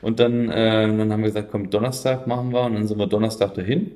[0.03, 3.07] Und dann, äh, dann haben wir gesagt, komm, Donnerstag machen wir und dann sind wir
[3.07, 3.93] Donnerstag dahin.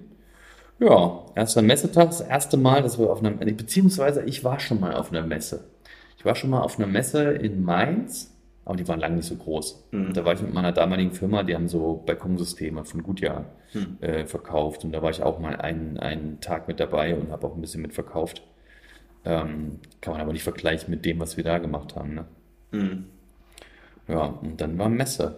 [0.81, 4.94] Ja, erster Messetag, das erste Mal, dass wir auf einer, beziehungsweise ich war schon mal
[4.94, 5.64] auf einer Messe.
[6.18, 9.37] Ich war schon mal auf einer Messe in Mainz, aber die waren lange nicht so
[9.37, 9.88] groß.
[9.92, 10.14] Mhm.
[10.14, 13.96] Da war ich mit meiner damaligen Firma, die haben so Balkonsysteme von Gutjahr Mhm.
[14.00, 17.44] äh, verkauft und da war ich auch mal einen, einen Tag mit dabei und habe
[17.46, 18.42] auch ein bisschen mitverkauft.
[19.25, 22.15] Ähm, kann man aber nicht vergleichen mit dem, was wir da gemacht haben.
[22.15, 22.25] Ne?
[22.73, 23.05] Mhm.
[24.09, 25.37] Ja, und dann war Messe.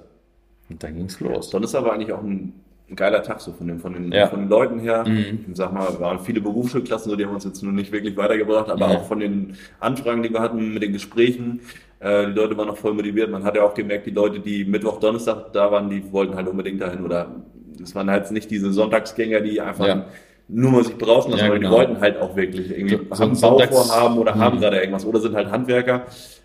[0.69, 1.51] Und dann ging's los.
[1.51, 2.53] Donnerstag war eigentlich auch ein,
[2.91, 4.27] ein geiler Tag so von den, von den, Ja.
[4.27, 5.05] von den Leuten her.
[5.07, 5.45] Mhm.
[5.51, 8.69] Ich sag mal, waren viele Berufsschulklassen, so, die haben uns jetzt nur nicht wirklich weitergebracht,
[8.71, 8.97] aber Ja.
[8.99, 11.61] auch von den Anfragen, die wir hatten, mit den Gesprächen,
[12.01, 13.31] äh, die Leute waren noch voll motiviert.
[13.31, 16.49] Man hat ja auch gemerkt, die Leute, die Mittwoch, Donnerstag da waren, die wollten halt
[16.49, 17.37] unbedingt dahin oder
[17.81, 20.07] es waren halt nicht diese Sonntagsgänger, die einfach Ja.
[20.49, 21.69] Nur mal sich berauschen lassen, Ja, genau.
[21.71, 24.61] die wollten halt auch wirklich irgendwie, So- so haben ein Bauvorhaben oder haben Mhm.
[24.61, 26.03] gerade irgendwas oder sind halt Handwerker.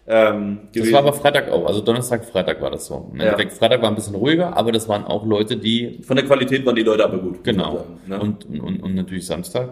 [0.08, 1.68] Ähm, Das war aber Freitag auch.
[1.68, 3.12] Also Donnerstag, Freitag war das so.
[3.18, 3.38] Ja.
[3.50, 6.76] Freitag war ein bisschen ruhiger, aber das waren auch Leute, die von der Qualität waren
[6.76, 7.44] die Leute aber gut.
[7.44, 7.78] Genau.
[7.78, 8.20] sagen, ne?
[8.20, 9.70] Und, und, und natürlich Samstag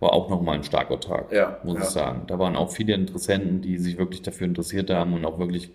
[0.00, 1.82] war auch nochmal ein starker Tag, Ja, muss ja.
[1.84, 2.22] ich sagen.
[2.26, 5.70] Da waren auch viele Interessenten, die sich wirklich dafür interessiert haben und auch wirklich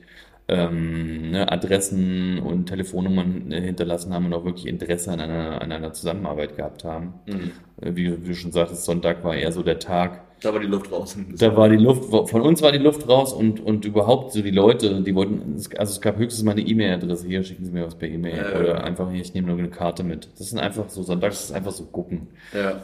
[0.49, 5.71] ähm, ne, Adressen und Telefonnummern äh, hinterlassen haben und auch wirklich Interesse an einer, an
[5.71, 7.15] einer Zusammenarbeit gehabt haben.
[7.25, 7.51] Mhm.
[7.81, 10.67] Äh, Wie, wie du schon sagtest, Sonntag war eher so der Tag, Da war die
[10.67, 11.17] Luft raus.
[11.37, 14.51] Da war die Luft, von uns war die Luft raus und, und überhaupt so die
[14.51, 17.95] Leute, die wollten, also es gab höchstens mal eine E-Mail-Adresse, hier schicken Sie mir was
[17.95, 18.59] per E-Mail Ja, ja.
[18.59, 20.29] oder einfach hier, ich nehme nur eine Karte mit.
[20.37, 22.27] Das sind einfach so, sonntags ist einfach so gucken.
[22.53, 22.81] ja.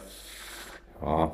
[1.01, 1.31] Ja,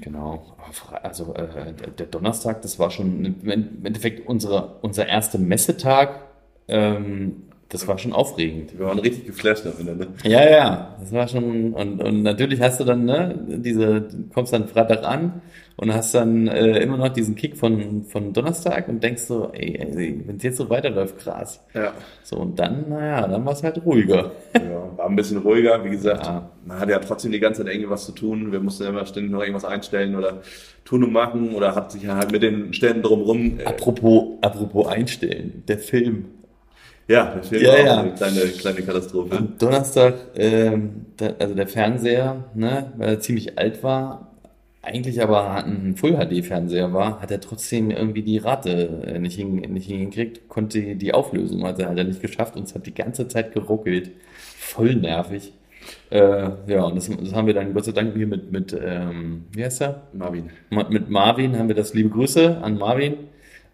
[0.00, 0.56] genau.
[1.02, 6.20] Also äh, der, Donnerstag, das war schon im Endeffekt unsere, unser erster Messetag.
[6.68, 8.76] Ähm, das war schon aufregend.
[8.76, 9.94] Wir waren richtig geflasht am Ende.
[9.94, 10.08] Ne?
[10.24, 14.52] Ja, ja, das war schon, und, und natürlich hast du dann, ne, diese, du kommst
[14.52, 15.40] dann Freitag an
[15.76, 19.76] und hast dann äh, immer noch diesen Kick von, von Donnerstag und denkst so, ey,
[19.76, 21.64] ey wenn es jetzt so weiterläuft, krass.
[21.74, 21.92] Ja.
[22.22, 24.32] So, und dann, naja, dann war es halt ruhiger.
[24.54, 24.96] ja.
[24.96, 26.26] War ein bisschen ruhiger, wie gesagt.
[26.26, 26.50] Ja.
[26.66, 28.52] Man hatte ja trotzdem die ganze Zeit irgendwie was zu tun.
[28.52, 30.42] Wir mussten immer ständig noch irgendwas einstellen oder
[30.84, 33.60] tun und machen oder hat sich halt mit den Ständen drumrum.
[33.60, 36.26] Äh, Apropos, apropos einstellen, der Film.
[37.08, 38.00] ja, der Film Ja, war ja.
[38.00, 39.36] eine kleine, kleine Katastrophe.
[39.36, 44.29] Am Donnerstag, ähm, da, also der Fernseher, ne, weil er ziemlich alt war,
[44.82, 49.86] eigentlich aber ein Full-HD-Fernseher war, hat er trotzdem irgendwie die Rate äh, nicht, hin, nicht
[49.88, 53.52] hingekriegt, konnte die Auflösung hat er halt nicht geschafft und es hat die ganze Zeit
[53.52, 54.10] geruckelt.
[54.56, 55.52] Voll nervig.
[56.10, 59.44] Äh, ja, und das, das haben wir dann Gott sei Dank hier mit, mit ähm,
[59.52, 60.02] wie heißt er?
[60.12, 60.50] Marvin.
[60.70, 63.14] Ma- Mit Marvin haben wir das, liebe Grüße an Marvin,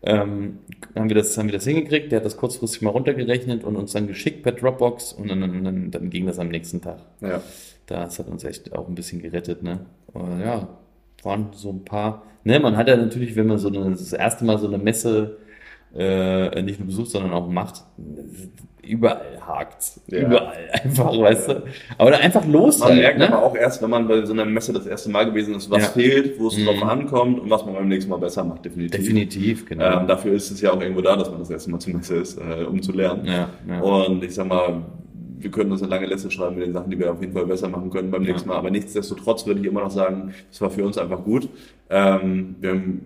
[0.03, 0.59] ähm,
[0.95, 2.13] haben, wir das, haben wir das hingekriegt.
[2.13, 5.65] Der hat das kurzfristig mal runtergerechnet und uns dann geschickt per Dropbox und dann, dann,
[5.65, 6.99] dann, dann ging das am nächsten Tag.
[7.21, 7.43] Ja.
[7.87, 9.87] Das hat uns echt auch ein bisschen gerettet, ne?
[10.13, 10.69] Aber ja,
[11.27, 12.23] waren so ein paar.
[12.45, 15.37] Ne, man hat ja natürlich, wenn man so eine, das erste Mal so eine Messe
[15.95, 17.83] äh, nicht nur besucht, sondern auch macht,
[18.83, 20.01] überall hakt's.
[20.09, 20.21] Ja.
[20.21, 21.63] Überall einfach, weißt du?
[21.99, 23.29] Aber dann einfach los Man halt, merkt ne?
[23.33, 25.83] aber auch erst, wenn man bei so einer Messe das erste Mal gewesen ist, was
[25.83, 25.89] Ja.
[25.89, 26.67] fehlt, wo es Mhm.
[26.67, 29.01] drauf ankommt und was man beim nächsten Mal besser macht, definitiv.
[29.01, 30.01] Definitiv, genau.
[30.01, 32.17] Ähm, dafür ist es ja auch irgendwo da, dass man das erste Mal zur Messe
[32.17, 33.25] ist, äh, um zu lernen.
[33.27, 33.81] ja, ja.
[33.81, 34.83] Und ich sag mal,
[35.39, 37.47] wir können uns eine lange Liste schreiben mit den Sachen, die wir auf jeden Fall
[37.47, 38.31] besser machen können beim Ja.
[38.33, 38.57] nächsten Mal.
[38.57, 41.49] Aber nichtsdestotrotz würde ich immer noch sagen, es war für uns einfach gut.
[41.91, 43.01] Ähm, wir haben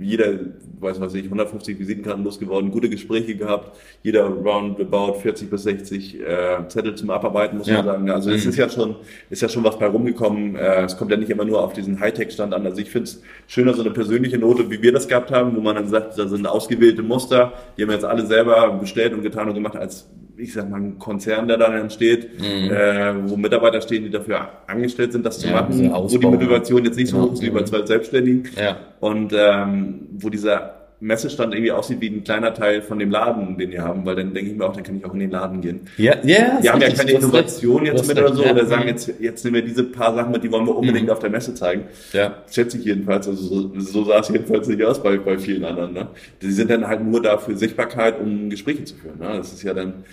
[0.00, 0.38] jeder
[0.80, 6.68] weiß was ich, 150 Visitenkarten losgeworden, gute Gespräche gehabt, jeder roundabout 40 bis 60 äh,
[6.68, 7.76] Zettel zum Abarbeiten, muss Ja.
[7.76, 8.10] man sagen.
[8.10, 8.50] Also es Mhm.
[8.50, 8.96] ist ja schon,
[9.30, 10.56] ist ja schon was bei rumgekommen.
[10.56, 12.66] Äh, es kommt ja nicht immer nur auf diesen Hightech-Stand an.
[12.66, 15.60] Also ich finde es schöner, so eine persönliche Note, wie wir das gehabt haben, wo
[15.62, 19.22] man dann sagt, da sind ausgewählte Muster, die haben wir jetzt alle selber bestellt und
[19.22, 23.36] getan und gemacht, als ich sag mal, ein Konzern, der da dann steht, äh, wo
[23.36, 25.52] Mitarbeiter stehen, die dafür angestellt sind, das zu Mhm.
[25.52, 27.28] Ja, machen, wo die Motivation jetzt nicht so Genau.
[27.28, 28.48] hoch ist wie bei zwei Selbstständigen.
[28.56, 28.76] Ja.
[29.00, 33.70] Und ähm, wo dieser Messestand irgendwie aussieht wie ein kleiner Teil von dem Laden, den
[33.70, 35.60] wir haben, weil dann denke ich mir auch, dann kann ich auch in den Laden
[35.60, 35.80] gehen.
[35.96, 39.44] Ja, ja, Wir haben ja keine Innovation jetzt mit oder so, oder sagen, jetzt, jetzt
[39.44, 41.84] nehmen wir diese paar Sachen mit, die wollen wir unbedingt auf der Messe zeigen.
[42.12, 42.42] Ja.
[42.50, 45.92] Schätze ich jedenfalls, also so, so sah es jedenfalls nicht aus bei, bei vielen anderen.
[45.92, 46.08] Ne?
[46.40, 49.18] Die sind dann halt nur da für Sichtbarkeit, um Gespräche zu führen.
[49.18, 49.36] Ne?
[49.36, 50.04] Das ist ja dann,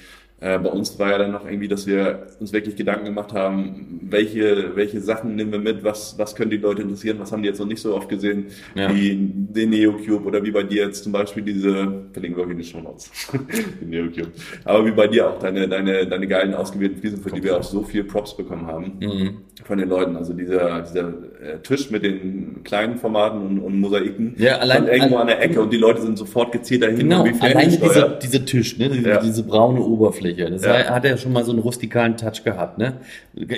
[0.41, 3.99] äh, bei uns war ja dann noch irgendwie, dass wir uns wirklich Gedanken gemacht haben,
[4.09, 7.47] welche, welche Sachen nehmen wir mit, was, was können die Leute interessieren, was haben die
[7.49, 8.93] jetzt noch nicht so oft gesehen, Ja.
[8.93, 12.57] wie den NeoCube oder wie bei dir jetzt zum Beispiel diese, verlinken wir auch in
[12.57, 13.09] die Show Notes,
[13.81, 14.31] den NeoCube.
[14.65, 17.63] Aber wie bei dir auch deine, deine, deine geilen ausgewählten Fliesen, für die wir auch
[17.63, 19.37] so viel Props bekommen haben Mhm.
[19.63, 20.15] von den Leuten.
[20.15, 21.13] Also dieser, dieser
[21.63, 25.73] Tisch mit den kleinen Formaten und, und Mosaiken Ja, allein- irgendwo an der Ecke und
[25.73, 29.19] die Leute sind sofort gezielt dahin Genau, alleine dieser, dieser Tisch, ne, diese, Ja.
[29.19, 30.85] diese braune Oberfläche, das Ja.
[30.93, 32.93] hat ja schon mal so einen rustikalen Touch gehabt, ne?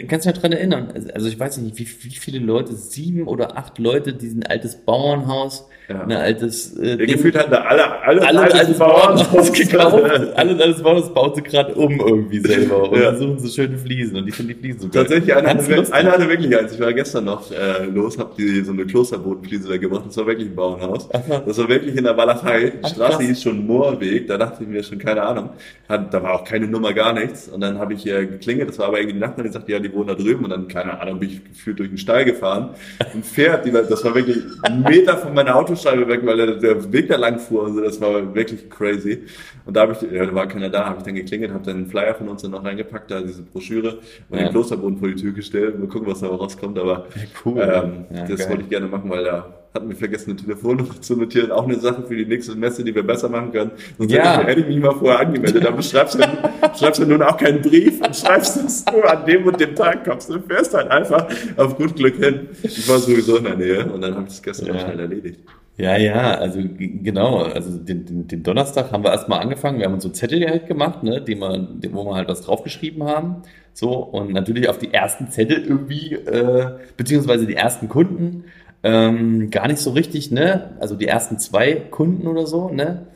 [0.07, 0.87] Kannst du dich dran erinnern?
[1.13, 5.67] Also ich weiß nicht, wie, wie viele Leute, sieben oder acht Leute, diesen altes Bauernhaus,
[5.89, 6.03] Ja.
[6.03, 10.33] ein altes äh, Ja, gefühlt hatten da alle, alle, alle ein altes Bauernhaus Bauern gekauft,
[10.37, 13.13] alle altes Bauernhaus bauen sie gerade um irgendwie selber und Ja.
[13.15, 15.03] suchen sie schöne Fliesen und die finden die Fliesen so geil.
[15.03, 16.71] Tatsächlich, einer hatte, einer hatte wirklich eins.
[16.73, 20.03] Ich war gestern noch äh, los, hab die so eine Klosterbodenfliese da gemacht.
[20.07, 21.07] Das war wirklich ein Bauernhaus.
[21.09, 22.71] Das war wirklich in der Walachei.
[22.83, 24.27] Die Straße hieß schon Moorweg.
[24.27, 25.49] Da dachte ich mir schon, keine Ahnung.
[25.89, 27.47] Hat, da war auch keine Nummer, gar nichts.
[27.49, 28.69] Und dann habe ich äh, geklingelt.
[28.69, 30.43] Das war aber irgendwie die Nachbarin, die sagte, ja, die wohnen da drüben.
[30.43, 32.69] Und dann, keine Ahnung, bin ich gefühlt durch den Stall gefahren.
[33.13, 36.91] Ein Pferd, die, das war wirklich ein Meter von meiner Autoscheibe weg, weil der, der
[36.93, 37.65] Weg da lang fuhr.
[37.65, 39.23] Also das war wirklich crazy.
[39.65, 41.77] Und da habe ich, ja, da war keiner da, habe ich dann geklingelt, habe dann
[41.77, 44.45] einen Flyer von uns dann noch reingepackt, da diese Broschüre und Ja.
[44.45, 45.79] den Klosterboden vor die Tür gestellt.
[45.79, 46.77] Mal gucken, was da rauskommt.
[46.77, 47.05] Aber
[47.45, 47.61] cool.
[47.63, 48.49] Ähm, Ja, das geil.
[48.49, 51.51] wollte ich gerne machen, weil da hatten wir vergessen, eine Telefonnummer zu notieren.
[51.51, 53.71] Auch eine Sache für die nächste Messe, die wir besser machen können.
[53.97, 54.41] Sonst Ja.
[54.43, 55.65] hätte, ich, mich mal vorher angemeldet.
[55.65, 56.19] Aber schreibst du,
[56.79, 60.05] schreibst du nun auch keinen Brief und schreibst es nur an dem und dem Tag
[60.05, 62.49] kommst du fährst halt einfach auf gut Glück hin.
[62.61, 64.75] Ich war sowieso in der Nähe und dann habe ich es gestern Ja.
[64.75, 65.39] auch schnell erledigt.
[65.75, 69.95] Ja, ja, also genau, also den, den, den Donnerstag haben wir erstmal angefangen, wir haben
[69.95, 73.37] uns so Zettel halt gemacht, ne, die man, wo wir halt was draufgeschrieben haben,
[73.73, 78.43] so, und natürlich auf die ersten Zettel irgendwie, äh, beziehungsweise die ersten Kunden,
[78.83, 83.07] ähm, gar nicht so richtig, ne, also die ersten zwei Kunden oder so, ne,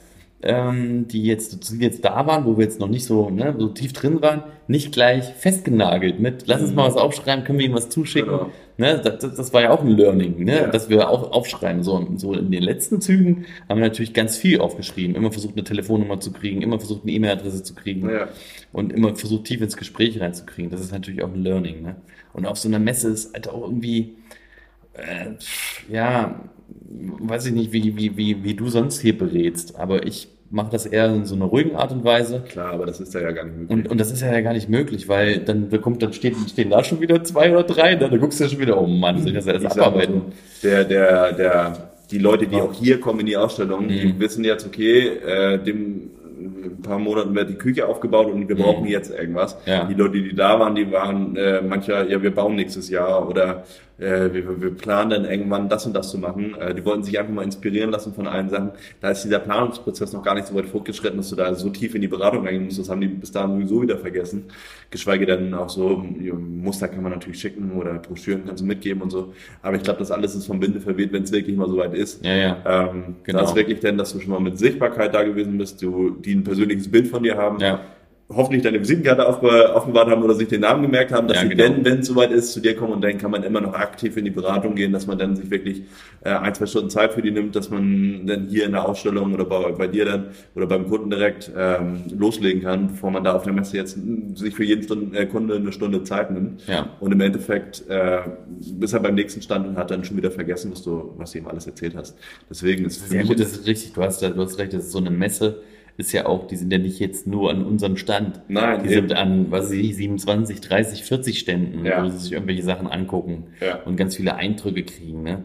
[0.43, 3.67] ähm, die jetzt, die jetzt da waren, wo wir jetzt noch nicht so, ne, so
[3.69, 7.73] tief drin waren, nicht gleich festgenagelt mit, lass uns mal was aufschreiben, können wir ihm
[7.73, 8.51] was zuschicken, Genau.
[8.79, 10.55] Ne, das, das- das war ja auch ein Learning, ne?
[10.55, 10.67] Ja.
[10.67, 11.81] dass wir auch aufschreiben.
[11.81, 15.15] So, so in den letzten Zügen haben wir natürlich ganz viel aufgeschrieben.
[15.15, 18.27] Immer versucht, eine Telefonnummer zu kriegen, immer versucht, eine E-Mail-Adresse zu kriegen Ja.
[18.73, 20.69] und immer versucht, tief ins Gespräch reinzukriegen.
[20.69, 21.81] Das ist natürlich auch ein Learning.
[21.81, 21.95] Ne?
[22.33, 24.13] Und auf so einer Messe ist halt auch irgendwie,
[24.97, 26.39] äh, ja,
[27.19, 30.85] weiß ich nicht, wie, wie, wie, wie du sonst hier berätst, aber ich mache das
[30.85, 32.41] eher in so einer ruhigen Art und Weise.
[32.47, 33.69] Klar, aber das ist ja gar nicht möglich.
[33.77, 36.83] Und, und das ist ja gar nicht möglich, weil dann bekommt, dann stehen, stehen da
[36.83, 38.09] schon wieder zwei oder drei, ne?
[38.09, 40.21] da guckst du ja schon wieder, oh Mann, soll ich das alles Ich abarbeiten?
[40.61, 44.19] so, Der, der, der, die Leute, die auch hier kommen in die Ausstellung, die Mhm.
[44.19, 48.85] wissen jetzt, okay, äh, dem ein paar Monaten wird die Küche aufgebaut und wir brauchen
[48.87, 49.57] jetzt irgendwas.
[49.65, 49.85] Ja.
[49.85, 53.63] Die Leute, die da waren, die waren äh, mancher, ja, wir bauen nächstes Jahr oder
[53.99, 56.55] äh, wir, wir planen dann irgendwann das und das zu machen.
[56.55, 58.71] Äh, die wollten sich einfach mal inspirieren lassen von allen Sachen.
[59.01, 61.95] Da ist dieser Planungsprozess noch gar nicht so weit fortgeschritten, dass du da so tief
[61.95, 62.79] in die Beratung reingehen musst.
[62.79, 64.45] Das haben die bis dahin sowieso wieder vergessen.
[64.89, 69.09] Geschweige denn auch so, Muster kann man natürlich schicken oder Broschüren kannst du mitgeben und
[69.09, 69.33] so.
[69.61, 71.93] Aber ich glaube, das alles ist vom Winde verweht, wenn es wirklich mal so weit
[71.93, 72.23] ist.
[72.25, 72.57] Ja, ja.
[72.65, 73.39] Ähm, Genau.
[73.39, 76.33] Da ist wirklich denn, dass du schon mal mit Sichtbarkeit da gewesen bist, du, die
[76.33, 77.81] ein persönliches Bild von dir haben, Ja.
[78.29, 81.63] Hoffentlich deine Visitenkarte offenbart haben oder sich den Namen gemerkt haben, dass Ja, sie genau.
[81.63, 84.17] denn, wenn es soweit ist, zu dir kommen und dann kann man immer noch aktiv
[84.17, 85.83] in die Beratung gehen, dass man dann sich wirklich
[86.25, 89.33] äh, ein, zwei Stunden Zeit für die nimmt, dass man dann hier in der Ausstellung
[89.33, 93.33] oder bei, bei dir dann oder beim Kunden direkt ähm, loslegen kann, bevor man da
[93.33, 96.67] auf der Messe jetzt mm, sich für jeden Stunden, äh, Kunde eine Stunde Zeit nimmt.
[96.67, 96.89] Ja.
[96.99, 98.19] Und im Endeffekt äh,
[98.59, 101.39] bis er beim nächsten Stand und hat dann schon wieder vergessen, was du, was du
[101.39, 102.17] ihm alles erzählt hast.
[102.49, 103.93] Deswegen ist für Sehr mich gut, das ist richtig.
[103.93, 105.61] Du hast, du hast recht, das ist so eine Messe,
[105.97, 108.41] ist ja auch, die sind ja nicht jetzt nur an unserem Stand.
[108.47, 109.07] Nein, die eben.
[109.09, 112.03] sind an, was weiß ich, 27, 30, 40 Ständen, Ja.
[112.03, 113.79] wo sie sich irgendwelche Sachen angucken Ja.
[113.83, 115.43] und ganz viele Eindrücke kriegen, ne?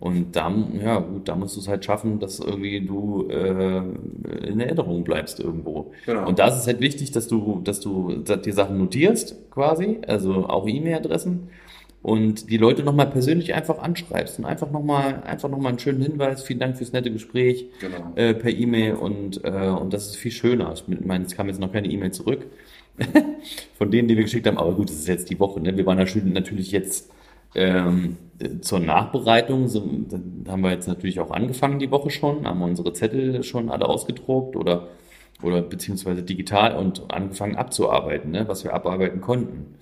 [0.00, 3.78] Und da, ja gut, da musst du es halt schaffen, dass irgendwie du äh,
[4.46, 5.90] in Erinnerung bleibst irgendwo.
[6.06, 6.28] Genau.
[6.28, 10.46] Und da ist es halt wichtig, dass du, dass du die Sachen notierst, quasi, also
[10.46, 11.48] auch E-Mail-Adressen.
[12.08, 16.00] Und die Leute nochmal persönlich einfach anschreibst und einfach nochmal einfach noch mal einen schönen
[16.00, 18.12] Hinweis, vielen Dank fürs nette Gespräch Genau.
[18.16, 20.72] äh, per E-Mail und, äh, und das ist viel schöner.
[20.72, 22.46] Ich meine, es kam jetzt noch keine E-Mail zurück
[23.74, 25.60] von denen, die wir geschickt haben, aber gut, das ist jetzt die Woche.
[25.60, 25.76] Ne?
[25.76, 27.10] Wir waren natürlich jetzt
[27.54, 32.46] ähm, äh, zur Nachbereitung, so, dann haben wir jetzt natürlich auch angefangen die Woche schon,
[32.46, 34.88] haben unsere Zettel schon alle ausgedruckt oder,
[35.42, 38.48] oder beziehungsweise digital und angefangen abzuarbeiten, ne?
[38.48, 39.74] was wir abarbeiten konnten.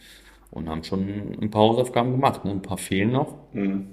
[0.51, 2.53] Und haben schon ein paar Hausaufgaben gemacht, ne?
[2.53, 3.35] ein paar fehlen noch.
[3.53, 3.89] Mhm.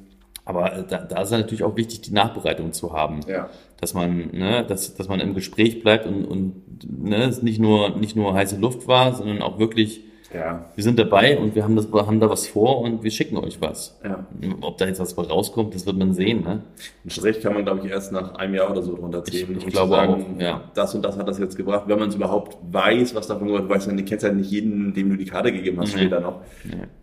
[0.46, 3.22] Aber äh, da, da ist es natürlich auch wichtig, die Nachbereitung zu haben.
[3.28, 3.50] Ja.
[3.80, 7.98] Dass man, ne, dass, dass man im Gespräch bleibt und, und ne, es nicht nur,
[7.98, 10.02] nicht nur heiße Luft war, sondern auch wirklich,
[10.34, 10.66] Ja.
[10.74, 13.62] wir sind dabei und wir haben, das, haben da was vor und wir schicken euch
[13.62, 14.00] was.
[14.04, 14.26] Ja.
[14.62, 16.44] Ob da jetzt was rauskommt, das wird man sehen.
[16.44, 16.62] Ne?
[17.06, 19.58] Ein Strich kann man, glaube ich, erst nach einem Jahr oder so drunter ziehen.
[19.58, 20.62] Ich- ich glaube zu auch, ja.
[20.74, 21.84] Das und das hat das jetzt gebracht.
[21.88, 24.94] Wenn man es überhaupt weiß, was davon gehört, weiß man, du kennst ja nicht jeden,
[24.94, 26.42] dem du die Karte gegeben hast, später noch.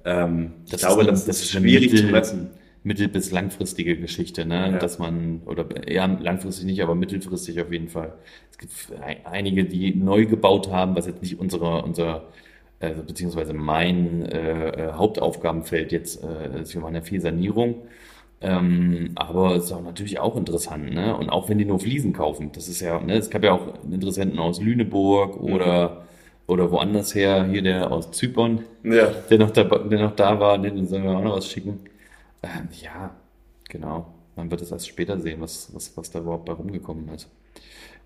[0.05, 2.51] Ähm, ich Das glaube, ist ein- das, das ist schwierig zu Mittel- messen.
[2.83, 4.71] Mittel- bis langfristige Geschichte, ne?
[4.73, 4.79] Ja.
[4.79, 8.15] dass man, oder eher langfristig nicht, aber mittelfristig auf jeden Fall.
[8.51, 12.23] Es gibt ein- einige, die neu gebaut haben, was jetzt nicht unsere, unser,
[12.81, 16.75] also beziehungsweise mein äh, äh, Hauptaufgabenfeld jetzt äh, ist.
[16.75, 17.77] Wir machen ja viel Sanierung.
[18.43, 21.15] Ähm, aber es ist auch natürlich auch interessant, ne?
[21.15, 23.85] Und auch wenn die nur Fliesen kaufen, das ist ja, ne, es gab ja auch
[23.85, 26.07] Interessenten aus Lüneburg oder,
[26.47, 29.09] oder woanders her, hier der aus Zypern, Ja.
[29.29, 31.81] der noch da, der noch da war, den sollen wir auch noch was schicken.
[32.43, 33.11] Ähm, ja,
[33.69, 34.07] genau.
[34.37, 37.29] Man wird es erst später sehen, was, was, was da überhaupt bei rumgekommen ist.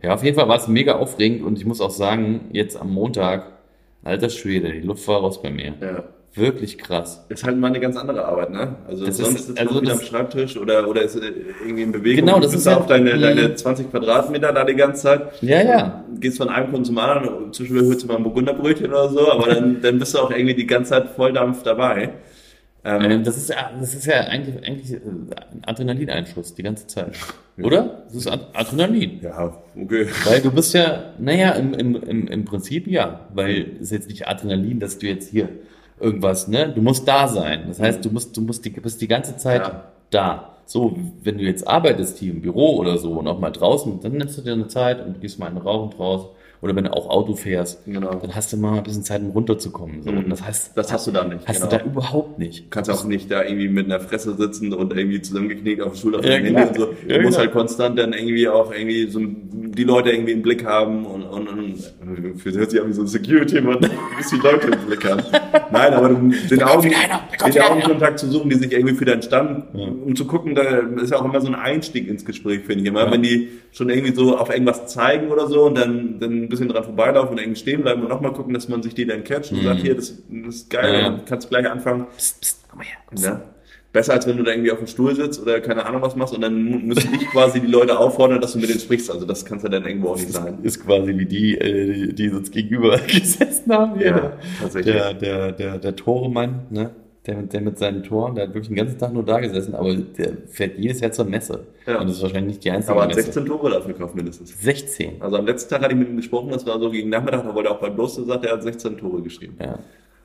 [0.02, 2.92] Ja, auf jeden Fall war es mega aufregend und ich muss auch sagen, jetzt am
[2.92, 3.52] Montag,
[4.04, 5.74] alter Schwede, die Luft war raus bei mir.
[5.80, 6.04] ja.
[6.36, 7.24] Wirklich krass.
[7.28, 8.74] Ist halt mal eine ganz andere Arbeit, ne?
[8.88, 11.30] Also Das sonst ist- sitzt also man am Schreibtisch oder, oder ist äh,
[11.62, 12.26] irgendwie in Bewegung.
[12.26, 15.40] Genau, Du das bist ist ja- auf deine, deine 20 Quadratmeter da die ganze Zeit.
[15.42, 16.04] Ja, ja.
[16.18, 19.46] Gehst von einem Kunden zum anderen, zwischendurch holst du mal ein Burgunderbrötchen oder so, aber
[19.54, 22.14] dann, dann bist du auch irgendwie die ganze Zeit Volldampf dabei.
[22.84, 26.86] Ähm, Ähm, das ist ja, das ist ja eigentlich, eigentlich äh, ein Adrenalineinschuss die ganze
[26.86, 27.12] Zeit.
[27.62, 28.02] Oder?
[28.06, 29.20] Das ist Ad- Adrenalin.
[29.22, 30.06] ja, okay.
[30.24, 34.08] Weil du bist ja, naja, im, im, im, im Prinzip ja, weil es ist jetzt
[34.08, 35.48] nicht Adrenalin, dass du jetzt hier
[36.00, 36.72] irgendwas, ne?
[36.74, 37.64] Du musst da sein.
[37.68, 39.84] Das heißt, du musst, du musst die, bist die ganze Zeit Ja.
[40.10, 40.50] da.
[40.66, 44.12] So, wenn du jetzt arbeitest hier im Büro oder so und auch mal draußen, dann
[44.12, 46.26] nimmst du dir eine Zeit und gehst mal einen Rauchen draus.
[46.64, 48.14] Oder wenn du auch Auto fährst, Genau.
[48.14, 50.02] dann hast du mal ein bisschen Zeit, um runterzukommen.
[50.02, 50.08] So.
[50.10, 51.46] Und das heißt, Das hast du da nicht.
[51.46, 51.70] hast genau.
[51.70, 52.64] du da überhaupt nicht.
[52.64, 56.14] Du kannst auch nicht da irgendwie mit einer Fresse sitzen und irgendwie zusammengeknickt auf dem
[56.14, 56.86] auf Ja, dem Handy und so.
[57.06, 57.46] Du Ja, musst klar.
[57.46, 61.48] halt konstant dann irgendwie auch irgendwie so die Leute irgendwie im Blick haben und, und,
[61.48, 65.04] und für hört sich an wie so ein Security-Mann, du musst die Leute im Blick
[65.04, 65.22] haben.
[65.70, 66.14] Nein, aber du,
[66.50, 67.62] den, Augen, den.
[67.62, 71.18] Augenkontakt zu suchen, die sich irgendwie für deinen Stand, um zu gucken, da ist ja
[71.20, 73.10] auch immer so ein Einstieg ins Gespräch, finde ich immer.
[73.10, 76.84] Wenn die schon irgendwie so auf irgendwas zeigen oder so und dann, dann bisschen dran
[76.84, 79.62] vorbeilaufen und irgendwie stehen bleiben und nochmal gucken, dass man sich die dann catcht und
[79.62, 80.98] sagt, hier, das, das ist geil, Mhm.
[80.98, 81.02] Ja.
[81.10, 82.06] dann kannst du gleich anfangen.
[82.16, 82.96] Psst, psst, komm mal her.
[83.14, 83.24] Psst.
[83.24, 83.42] Ja.
[83.92, 86.34] Besser als wenn du da irgendwie auf dem Stuhl sitzt oder keine Ahnung was machst
[86.34, 89.08] und dann müssen dich quasi die Leute auffordern, dass du mit denen sprichst.
[89.08, 90.58] Also das kannst du dann irgendwo auch nicht sein.
[90.64, 93.96] ist quasi wie die, äh, die, die uns gegenüber gesessen haben.
[93.98, 94.06] Hier.
[94.08, 94.94] Ja, der, tatsächlich.
[94.96, 96.90] Der, der, der, der Toremann, ne?
[97.26, 99.74] Der, mit- der mit seinen Toren, der hat wirklich den ganzen Tag nur da gesessen,
[99.74, 101.66] aber der fährt jedes Jahr zur Messe.
[101.86, 101.98] Ja.
[102.00, 103.22] Und das ist wahrscheinlich nicht die einzige Aber hat Messe.
[103.22, 104.60] 16 Tore dafür gekauft mindestens.
[104.60, 105.22] 16.
[105.22, 107.54] Also am letzten Tag hatte ich mit ihm gesprochen, das war so gegen Nachmittag, da
[107.54, 109.56] wollte er auch beim Bloß gesagt, er hat 16 Tore geschrieben.
[109.58, 109.78] Ja.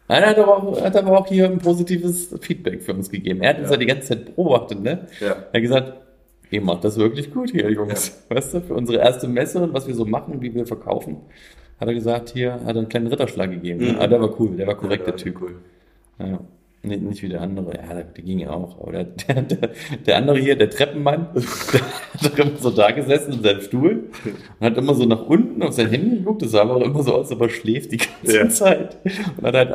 [0.09, 3.09] Nein, er hat aber, auch, er hat aber auch hier ein positives Feedback für uns
[3.09, 3.41] gegeben.
[3.43, 3.73] Er hat uns Ja.
[3.75, 5.07] ja die ganze Zeit beobachtet, ne?
[5.21, 5.27] Ja.
[5.27, 5.93] Er hat gesagt,
[6.49, 8.25] ihr macht das wirklich gut hier, Jungs.
[8.29, 11.17] Weißt du, für unsere erste Messe und was wir so machen, wie wir verkaufen,
[11.79, 13.79] hat er gesagt, hier hat er einen kleinen Ritterschlag gegeben.
[13.85, 13.93] Ne?
[13.93, 13.99] Mhm.
[13.99, 15.39] Ah, der war cool, der war korrekt, Ja, der Typ.
[15.41, 15.55] Cool.
[16.19, 16.39] Ja.
[16.81, 17.75] Nicht, nicht wie der andere.
[17.75, 18.79] Ja, der, der ging ja auch.
[18.81, 19.69] Aber der, der, der,
[20.05, 24.03] der andere hier, der Treppenmann, der hat doch immer so da gesessen in seinem Stuhl
[24.59, 26.41] und hat immer so nach unten auf sein Handy geguckt.
[26.41, 28.47] Das sah aber auch immer so aus, als ob er schläft die ganze Ja.
[28.49, 28.97] Zeit.
[29.35, 29.71] Und hat halt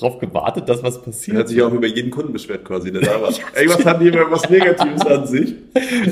[0.00, 1.36] darauf gewartet, dass was Er passiert.
[1.36, 3.30] hat sich auch über jeden Kunden beschwert quasi, der da war.
[3.56, 5.54] Irgendwas die immer was Negatives an sich.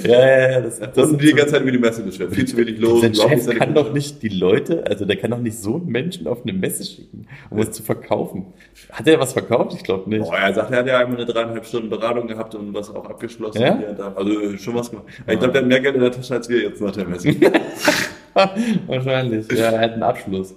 [0.05, 0.61] ja, ja, ja.
[0.61, 2.33] Das, das Das sind die ganze Zeit über die Messe beschwert.
[2.33, 3.01] Viel zu wenig los.
[3.01, 3.75] Sein überhaupt Chef kann Kunden.
[3.75, 6.85] doch nicht die Leute, also der kann doch nicht so einen Menschen auf eine Messe
[6.85, 8.47] schicken, um es zu verkaufen.
[8.93, 9.75] Hat er was verkauft?
[9.75, 10.28] Ich glaube nicht.
[10.29, 13.05] Boah, er sagt, er hat ja einmal eine dreieinhalb Stunden Beratung gehabt und was auch
[13.05, 13.63] abgeschlossen.
[13.63, 13.75] Ja?
[13.97, 14.13] da.
[14.15, 15.07] Also schon was gemacht.
[15.27, 17.29] Ich glaube, der hat mehr Geld in der Tasche als wir jetzt nach der Messe.
[18.87, 19.51] Wahrscheinlich.
[19.53, 20.55] Ja, er hat einen Abschluss.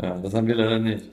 [0.00, 1.04] Ja, das haben wir leider nicht.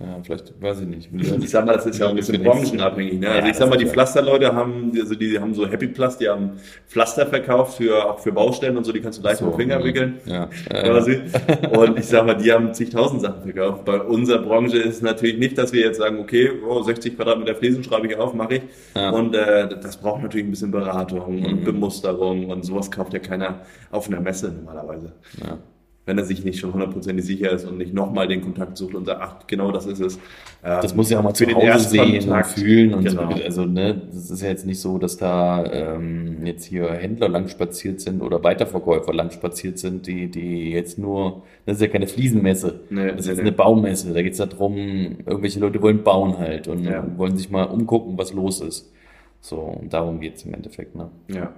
[0.00, 1.10] Ja, vielleicht, weiß ich nicht.
[1.14, 3.20] Ich sag mal, das ist ja auch ein bisschen branchenabhängig.
[3.20, 3.28] Ne?
[3.28, 6.52] Also ich sag mal, die Pflasterleute haben, also die haben so Happy Plus, die haben
[6.88, 9.58] Pflaster verkauft für auch für Baustellen und so, die kannst du leicht So, mit dem
[9.58, 9.84] Finger mhm.
[9.84, 10.20] wickeln.
[10.26, 11.20] Ja, Quasi.
[11.70, 13.84] Und ich sag mal, die haben zigtausend Sachen verkauft.
[13.84, 17.54] Bei unserer Branche ist es natürlich nicht, dass wir jetzt sagen, okay, oh, 60 Quadratmeter
[17.54, 18.62] Fliesen schreibe ich auf, mache ich.
[18.96, 19.12] Ja.
[19.12, 19.16] Mhm.
[19.16, 23.60] Und äh, das braucht natürlich ein bisschen Beratung und Bemusterung und sowas kauft ja keiner
[23.92, 25.12] auf einer Messe normalerweise.
[25.40, 25.58] ja.
[26.06, 29.06] Wenn er sich nicht schon hundertprozentig sicher ist und nicht nochmal den Kontakt sucht und
[29.06, 30.16] sagt, ach, genau das ist es.
[30.62, 32.46] Ähm, Das muss ja auch mal zu den Hause sehen und Erstkontakt.
[32.50, 33.30] fühlen und Genau.
[33.34, 33.42] so.
[33.42, 37.48] Also, ne, das ist ja jetzt nicht so, dass da ähm, jetzt hier Händler lang
[37.48, 42.06] spaziert sind oder Weiterverkäufer lang spaziert sind, die, die jetzt nur, das ist ja keine
[42.06, 42.80] Fliesenmesse.
[42.90, 43.48] Nee, das ist nee, jetzt nee.
[43.48, 44.12] eine Baumesse.
[44.12, 44.76] Da geht's ja darum,
[45.24, 47.02] irgendwelche Leute wollen bauen halt und Ja.
[47.16, 48.92] wollen sich mal umgucken, was los ist.
[49.40, 51.08] So, und darum geht's im Endeffekt, ne?
[51.28, 51.52] Ja.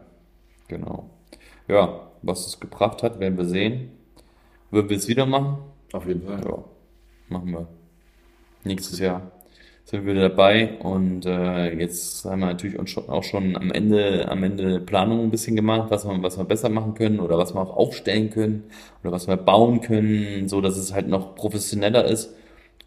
[0.69, 1.11] Genau.
[1.69, 3.91] Ja, was es gebracht hat, werden wir sehen.
[4.71, 5.59] Würden wir es wieder machen?
[5.93, 6.41] Auf jeden Fall.
[6.45, 6.65] Ja,
[7.29, 7.69] machen wir.
[8.65, 9.31] Nächstes Jahr
[9.87, 13.71] sind wir wieder dabei und äh, jetzt haben wir natürlich uns schon, auch schon am
[13.71, 17.39] Ende, am Ende Planung ein bisschen gemacht, was wir, was wir besser machen können oder
[17.39, 18.65] was wir auch aufstellen können
[19.05, 22.35] oder was wir bauen können, so dass es halt noch professioneller ist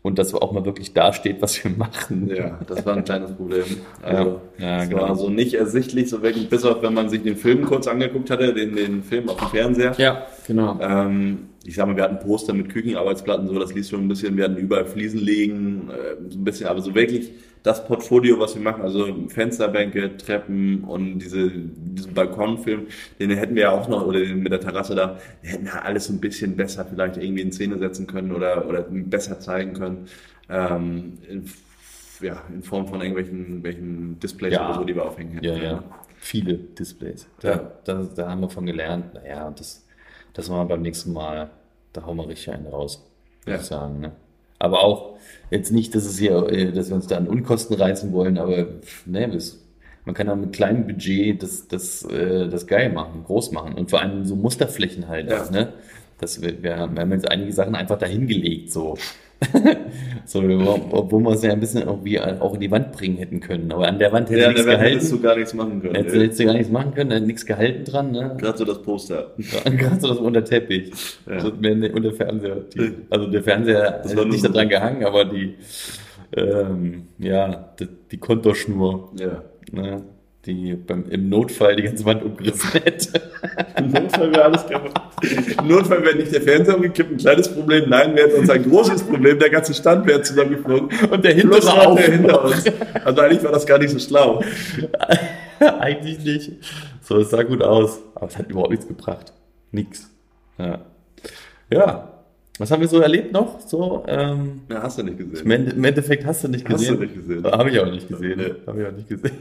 [0.02, 2.30] und dass auch mal wirklich dasteht, was wir machen.
[2.36, 3.64] Ja, das war ein kleines Problem.
[4.02, 5.02] Also, Ja, ja, genau.
[5.02, 8.30] war so nicht ersichtlich, so wirklich, bis auf wenn man sich den Film kurz angeguckt
[8.30, 9.94] hatte, den, den Film auf dem Fernseher.
[9.98, 10.78] Ja, genau.
[10.82, 14.36] Ähm, ich sag mal, wir hatten Poster mit Küchenarbeitsplatten, so das liest schon ein bisschen,
[14.36, 18.56] wir hatten überall Fliesen legen, äh, so ein bisschen, aber so wirklich das Portfolio, was
[18.56, 22.88] wir machen, also Fensterbänke, Treppen und diese, diesen Balkonfilm,
[23.20, 25.86] den hätten wir ja auch noch, oder den mit der Terrasse da, den hätten wir
[25.86, 29.74] alles so ein bisschen besser vielleicht irgendwie in Szene setzen können oder, oder besser zeigen
[29.74, 30.08] können.
[30.50, 31.46] Ähm, in,
[32.22, 34.66] ja, in Form von irgendwelchen welchen Displays Ja.
[34.70, 35.46] oder so, die wir aufhängen hätten.
[35.46, 35.84] Ja, ja.
[36.18, 37.28] Viele Displays.
[37.42, 37.72] Da, Ja.
[37.86, 39.14] da, da haben wir von gelernt.
[39.14, 39.86] Naja, das,
[40.34, 41.50] das machen wir beim nächsten Mal.
[41.94, 43.04] Da hauen wir richtig einen raus,
[43.46, 43.62] würde Ja.
[43.62, 44.00] ich sagen.
[44.00, 44.12] Ne?
[44.60, 45.16] Aber auch
[45.50, 48.68] jetzt nicht, dass es hier, äh, dass wir uns da an Unkosten reißen wollen, aber
[49.06, 49.60] ne, das,
[50.06, 53.90] man kann auch mit kleinem Budget das, das, äh, das geil machen, groß machen und
[53.90, 55.30] vor allem so Musterflächen halt.
[55.30, 55.50] Ja.
[55.50, 55.74] Ne?
[56.20, 58.98] Das, wir, wir haben jetzt einige Sachen einfach dahingelegt, so.
[60.26, 60.40] so,
[60.92, 63.72] obwohl wir es ja ein bisschen irgendwie auch in die Wand bringen hätten können.
[63.72, 64.84] Aber an der Wand hätte Ja, nichts gehalten.
[64.94, 65.96] hättest du gar nichts machen können.
[65.96, 68.36] Hättest du, hättest du gar nichts machen können, hätte nichts gehalten dran, ne?
[68.38, 69.32] Gerade so das Poster.
[69.38, 70.92] Gerade so das unter Teppich.
[71.30, 71.40] Ja.
[71.40, 72.58] So, wenn der- und der Fernseher.
[72.76, 75.56] Die, also der Fernseher Das ist war nicht daran gehangen, aber die,
[76.36, 79.44] ähm, ja, die, die Kontoschnur, Ja.
[79.72, 80.02] ne?
[80.50, 83.22] Die beim, im Notfall die ganze Wand umgerissen hätte.
[83.78, 84.94] Im Notfall wäre alles kaputt.
[85.60, 87.90] Im Notfall wäre nicht der Fernseher umgekippt, ein kleines Problem.
[87.90, 89.40] Nein, wäre uns ein großes Problem.
[89.40, 90.90] Der ganze Stand wäre zusammengeflogen.
[91.10, 91.96] Und der Plus hintere noch auch.
[91.96, 92.64] der hinter uns.
[93.06, 94.44] Also eigentlich war das gar nicht so schlau.
[95.60, 96.52] Eigentlich nicht.
[97.02, 98.02] So, es sah gut aus.
[98.16, 99.34] Aber es hat überhaupt nichts gebracht.
[99.72, 100.10] Nix.
[100.58, 100.86] Ja.
[101.72, 102.09] Ja.
[102.60, 103.60] Was haben wir so erlebt noch?
[103.62, 105.50] So, ähm, Ja, hast du nicht gesehen.
[105.70, 106.96] Im Endeffekt hast du nicht Hast gesehen.
[106.98, 107.44] du nicht gesehen.
[107.46, 108.38] Habe ich auch nicht gesehen.
[108.38, 108.54] Nee.
[108.68, 109.32] Habe ich auch nicht gesehen.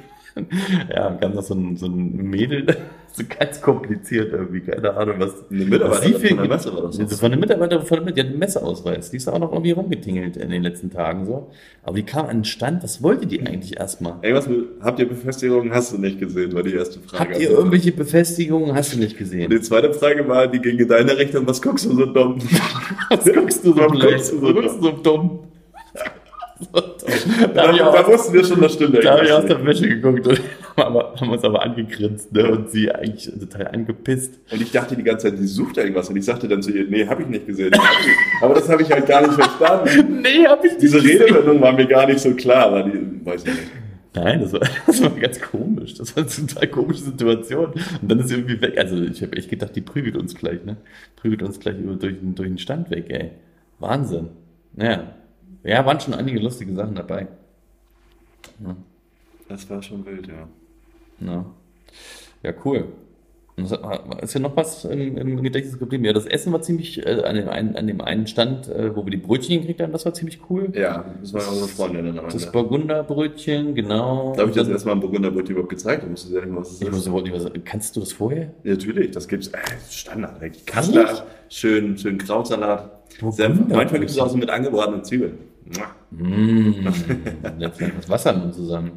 [0.95, 2.65] Ja, kam noch so ein, so ein Mädel,
[3.13, 5.33] so ganz kompliziert irgendwie, keine Ahnung, was.
[5.51, 7.09] Eine Mitarbeiterin was sie von der Messe war das doch.
[7.09, 9.11] Das war eine Mitarbeiterin von der Messe, die hat einen Messeausweis.
[9.11, 11.51] Die ist auch noch irgendwie rumgetingelt in den letzten Tagen so.
[11.83, 14.15] Aber die kam an den Stand, was wollte die eigentlich erstmal?
[14.23, 15.73] Irgendwas mit, habt ihr Befestigungen?
[15.73, 17.31] Hast du nicht gesehen, war die erste Frage.
[17.31, 18.75] Habt ihr irgendwelche Befestigungen?
[18.77, 19.51] Hast du nicht Und gesehen?
[19.51, 22.39] die zweite Frage war, die ging in deine Richtung, was guckst du so dumm?
[23.11, 24.11] Was guckst du so Warum blöd?
[24.13, 25.41] guckst du so guckst du so dumm?
[26.73, 26.89] So dumm.
[27.55, 30.27] Da Da, da wussten wir schon, das stimmt Da habe ich aus der Wäsche geguckt
[30.27, 30.41] und
[30.77, 32.51] haben, uns aber angegrinst ne?
[32.51, 34.41] und sie eigentlich total angepisst.
[34.51, 36.09] Und ich dachte die ganze Zeit, die sucht irgendwas.
[36.11, 37.73] Und ich sagte dann zu ihr, nee, habe ich nicht gesehen.
[38.43, 40.19] Aber das habe ich halt gar nicht verstanden.
[40.23, 41.23] Nee, hab ich nicht Diese gesehen.
[41.23, 42.73] Redewendung war mir gar nicht so klar.
[42.73, 43.63] War die, weiß ich nicht.
[44.15, 45.95] Nein, das war, das war ganz komisch.
[45.95, 47.73] Das war eine total komische Situation.
[47.73, 48.77] Und dann ist sie irgendwie weg.
[48.79, 50.77] Also ich habe echt gedacht, die prügelt uns gleich, ne?
[51.17, 53.33] Prügelt uns gleich über, durch, den- durch den Stand weg, ey.
[53.79, 54.29] Wahnsinn.
[54.75, 55.15] Naja.
[55.65, 57.29] Ja, waren schon einige lustige Sachen dabei.
[59.49, 60.49] Das war schon wild, ja.
[61.21, 61.45] Ja,
[62.43, 62.87] ja cool.
[64.23, 66.05] Ist ja noch was im, im Gedächtnis geblieben?
[66.05, 69.05] Ja, das Essen war ziemlich, äh, an, dem einen, an dem einen Stand, äh, wo
[69.05, 70.71] wir die Brötchen gekriegt haben, das war ziemlich cool.
[70.75, 72.51] Ja, das war unsere Freundin dann am Das Ende.
[72.53, 74.33] Burgunderbrötchen, genau.
[74.35, 76.05] Da habe ich das erstmal im Burgunderbrot überhaupt gezeigt.
[76.05, 76.95] Du musstest ja nicht was es Ich ist.
[76.95, 78.53] muss überhaupt nicht was, kannst du das vorher?
[78.65, 79.49] Ja, natürlich, das gibt's.
[79.49, 79.59] Äh,
[79.91, 80.41] Standard.
[80.43, 80.65] eigentlich.
[80.67, 82.91] Kassler, schön, schön Krautsalat.
[83.11, 83.21] Senf.
[83.21, 83.77] Burgunderbrötchen.
[83.77, 85.39] Manchmal gibt es auch so mit angebratenen Zwiebeln.
[85.77, 85.87] Mua.
[86.11, 86.75] Mmh,
[87.59, 88.93] jetzt fällt das Wasser nun zusammen.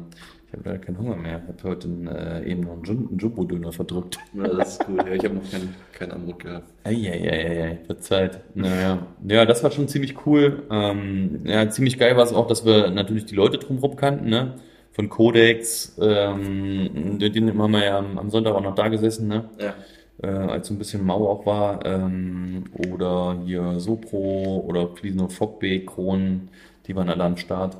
[0.52, 1.40] Ich habe leider keinen Hunger mehr.
[1.42, 4.18] Ich habe heute äh, eben noch einen, Jum- einen Jumbo-Döner verdrückt.
[4.34, 4.98] Ja, das ist gut.
[4.98, 6.68] Ja, ich habe noch keinen kein Anbrot gehabt.
[6.84, 8.40] Eieieiei, wird Zeit.
[8.54, 8.98] Naja.
[9.26, 10.64] Ja, das war schon ziemlich cool.
[10.70, 14.56] Ähm, ja, ziemlich geil war es auch, dass wir natürlich die Leute drumherum kannten, ne?
[14.92, 19.48] Von Codex, ähm, den haben wir ja am, Sonntag auch noch da gesessen, ne?
[19.58, 19.74] Ja.
[20.22, 21.82] Äh, als so ein bisschen mau auch war.
[21.86, 26.50] Ähm, oder hier Sopro oder Fliesen und Fockbeek, Kronen,
[26.86, 27.78] die waren alle am Start.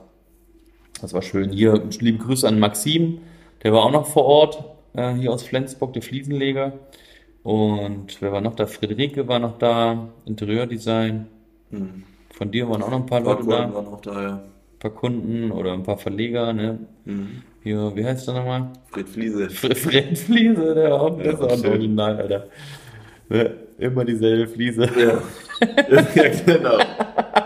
[1.02, 1.50] Das war schön.
[1.52, 3.18] Hier liebe Grüße an Maxim,
[3.62, 6.72] der war auch noch vor Ort, äh, hier aus Flensburg, der Fliesenleger.
[7.42, 8.66] Und wer war noch da?
[8.66, 11.26] Friederike war noch da, Interieurdesign.
[11.70, 12.04] Hm.
[12.32, 14.22] Von dir waren auch noch ein paar Ein paar Leute Kunden da, waren auch da,
[14.22, 14.32] ja.
[14.36, 16.78] ein paar Kunden oder ein paar Verleger, ne?
[17.04, 17.42] Mhm.
[17.64, 18.70] Hier, wie heißt der nochmal?
[18.90, 19.46] Fred Fliese.
[19.48, 21.66] Fre- Fred Fliese, der auch, das ist Ja, auch ein.
[21.70, 22.46] Original, Alter.
[23.28, 23.54] Ne?
[23.78, 24.88] Immer dieselbe Fliese.
[24.96, 25.22] Ja,
[26.14, 26.78] ja genau.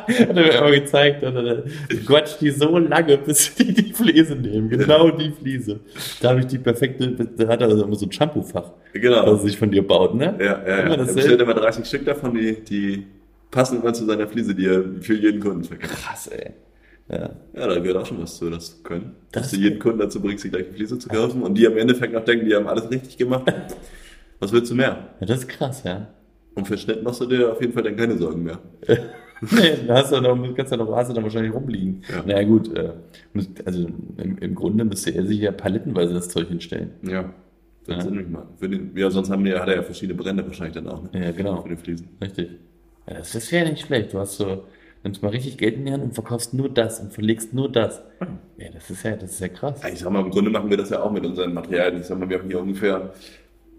[0.08, 1.22] Hat er mir immer gezeigt.
[1.22, 1.62] Und dann
[2.06, 4.68] quatscht die so lange, bis die die Fliese nehmen.
[4.68, 5.80] Genau die Fliese.
[6.20, 9.22] Da habe ich die perfekte, da hat er also immer so ein Shampoo-Fach, Genau.
[9.22, 10.34] was er sich von dir baut, ne?
[10.38, 10.76] Ja, ja, ja.
[10.82, 11.14] Immer Er dasselbe.
[11.14, 13.06] bestellt immer 30 Stück davon, die, die
[13.50, 15.94] passen immer zu seiner Fliese, die er für jeden Kunden verkauft.
[16.04, 16.50] Krass, ey.
[17.08, 17.30] Ja.
[17.54, 19.14] Ja, da gehört auch schon was zu, das zu können.
[19.30, 21.76] Das Dass du jeden Kunden dazu bringst, die gleiche Fliese zu kaufen und die am
[21.76, 23.44] Endeffekt noch denken, die haben alles richtig gemacht.
[24.40, 25.10] Was willst du mehr?
[25.20, 26.08] ja, das ist krass, ja.
[26.56, 28.58] Und für Schnitt machst du dir auf jeden Fall dann keine Sorgen mehr.
[29.40, 32.02] nee, da hast du noch, kannst du noch, hast du dann wahrscheinlich rumliegen.
[32.08, 32.22] Ja.
[32.26, 32.92] Naja, gut, äh,
[33.64, 36.90] also im, im Grunde müsste er sich ja palettenweise das Zeug hinstellen.
[37.02, 37.32] Ja.
[37.86, 38.10] Das Ja.
[38.10, 38.46] Nicht mal.
[38.58, 41.10] Für den, ja, sonst haben wir, hat er ja verschiedene Brände wahrscheinlich dann auch, ne?
[41.12, 41.62] Ja, genau.
[41.62, 42.08] Für die Fliesen.
[42.20, 42.50] Richtig.
[43.06, 44.12] Ja, das, das wäre nicht schlecht.
[44.12, 44.64] Du hast so,
[45.04, 48.02] nimmst mal richtig Geld in die Hand und verkaufst nur das und verlegst nur das.
[48.58, 49.80] Ja, das ist ja, das ist ja krass.
[49.82, 52.00] Ja, Ich sag mal, im Grunde machen wir das ja auch mit unseren Materialien.
[52.00, 53.12] Ich sag mal, wir haben hier ungefähr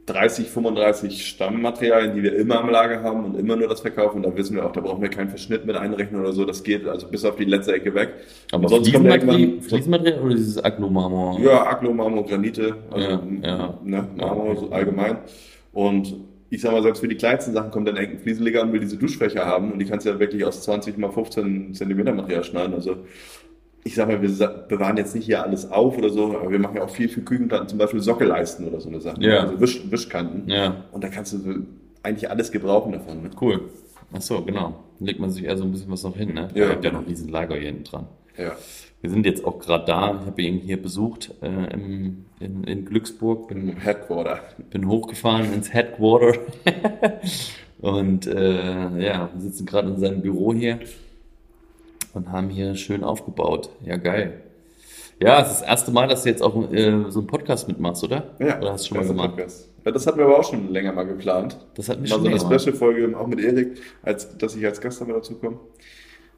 [0.07, 4.17] 30, 35 Stammmaterialien, die wir immer am Lager haben und immer nur das verkaufen.
[4.17, 6.45] Und da wissen wir auch, da brauchen wir keinen Verschnitt mit einrechnen oder so.
[6.45, 8.13] Das geht also bis auf die letzte Ecke weg.
[8.53, 11.39] Aber sonst kommt irgendwann- Fliesenmaterial oder dieses Aglomarmor?
[11.41, 13.79] Ja, Aglo, Marmor, Granite, also Ja, ja.
[13.83, 15.17] Ne, Marmor so allgemein.
[15.73, 16.15] Und
[16.49, 18.95] ich sag mal, selbst für die kleinsten Sachen kommt dann irgendein Fliesenleger und will diese
[18.95, 22.73] Duschfächer haben und die kannst du ja wirklich aus 20 mal 15 Zentimeter Material schneiden.
[22.73, 22.95] Also
[23.87, 26.75] ich sag mal, wir bewahren jetzt nicht hier alles auf oder so, aber wir machen
[26.75, 29.21] ja auch viel für Küchenplatten, zum Beispiel Sockelleisten oder so eine Sache.
[29.21, 29.39] Ja.
[29.43, 30.49] Also Wisch, Wischkanten.
[30.49, 31.53] Ja, Und da kannst du so
[32.03, 33.23] eigentlich alles gebrauchen davon.
[33.23, 33.29] Ne?
[33.41, 33.61] cool.
[34.13, 34.83] Ach so, genau.
[34.99, 36.49] Dann legt man sich eher so ein bisschen was noch hin, ne?
[36.53, 36.65] Ja.
[36.65, 38.07] Ihr habt ja noch diesen Lager hier hinten dran.
[38.37, 38.51] Ja.
[39.01, 40.19] Wir sind jetzt auch gerade da.
[40.21, 43.47] Ich habe ihn hier besucht äh, im, in, in Glücksburg.
[43.47, 44.39] Bin Im Headquarter.
[44.69, 46.39] bin hochgefahren ins Headquarter
[47.79, 50.79] und äh, ja, wir sitzen gerade in seinem Büro hier
[52.17, 53.69] und haben hier schön aufgebaut.
[53.85, 54.41] Ja, geil.
[55.21, 58.03] Ja, es ist das erste Mal, dass du jetzt auch äh, so einen Podcast mitmachst,
[58.03, 58.35] oder?
[58.39, 59.35] Ja, Oder hast du schon mal gemacht?
[59.35, 59.69] Podcast.
[59.83, 61.57] Ja, das hatten wir aber auch schon länger mal geplant.
[61.75, 62.59] Das hat mich Mal schon so eine.
[62.59, 65.59] Special-Folge auch mit Erik, als, dass ich als Gast damit dazu komme.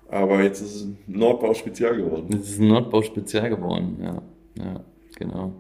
[0.08, 2.28] Aber jetzt ist es ein Nordbau-Spezial geworden.
[2.30, 4.22] Das ist ein Nordbau-Spezial geworden, ja.
[4.58, 4.80] Ja,
[5.18, 5.54] genau.